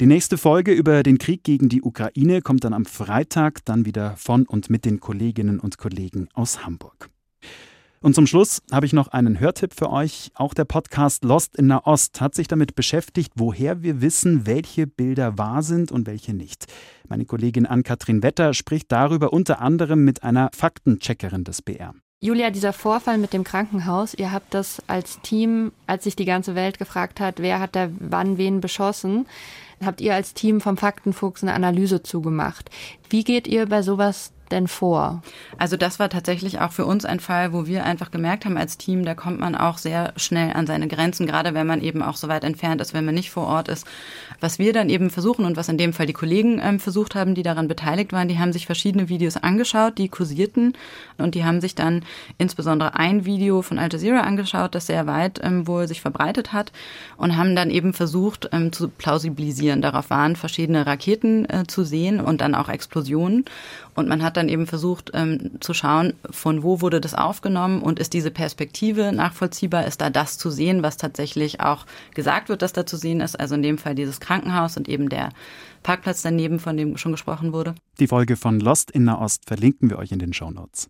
[0.00, 4.16] Die nächste Folge über den Krieg gegen die Ukraine kommt dann am Freitag, dann wieder
[4.16, 7.10] von und mit den Kolleginnen und Kollegen aus Hamburg.
[8.00, 10.30] Und zum Schluss habe ich noch einen Hörtipp für euch.
[10.34, 15.36] Auch der Podcast Lost in Nahost hat sich damit beschäftigt, woher wir wissen, welche Bilder
[15.36, 16.66] wahr sind und welche nicht.
[17.08, 21.94] Meine Kollegin Ann-Kathrin Wetter spricht darüber unter anderem mit einer Faktencheckerin des BR.
[22.20, 26.56] Julia, dieser Vorfall mit dem Krankenhaus, ihr habt das als Team, als sich die ganze
[26.56, 29.26] Welt gefragt hat, wer hat da wann wen beschossen,
[29.84, 32.70] habt ihr als Team vom Faktenfuchs eine Analyse zugemacht.
[33.08, 35.22] Wie geht ihr bei sowas denn vor?
[35.58, 38.78] Also das war tatsächlich auch für uns ein Fall, wo wir einfach gemerkt haben als
[38.78, 42.16] Team, da kommt man auch sehr schnell an seine Grenzen, gerade wenn man eben auch
[42.16, 43.86] so weit entfernt ist, wenn man nicht vor Ort ist.
[44.40, 47.34] Was wir dann eben versuchen und was in dem Fall die Kollegen ähm, versucht haben,
[47.34, 50.74] die daran beteiligt waren, die haben sich verschiedene Videos angeschaut, die kursierten
[51.18, 52.04] und die haben sich dann
[52.38, 56.72] insbesondere ein Video von Al Jazeera angeschaut, das sehr weit ähm, wohl sich verbreitet hat
[57.16, 59.82] und haben dann eben versucht ähm, zu plausibilisieren.
[59.82, 63.44] Darauf waren verschiedene Raketen äh, zu sehen und dann auch Explosionen
[63.94, 67.98] und man hat dann eben versucht ähm, zu schauen, von wo wurde das aufgenommen und
[67.98, 71.84] ist diese Perspektive nachvollziehbar, ist da das zu sehen, was tatsächlich auch
[72.14, 75.08] gesagt wird, dass da zu sehen ist, also in dem Fall dieses Krankenhaus und eben
[75.08, 75.30] der
[75.82, 77.74] Parkplatz daneben, von dem schon gesprochen wurde.
[77.98, 80.86] Die Folge von Lost in Nahost verlinken wir euch in den Shownotes.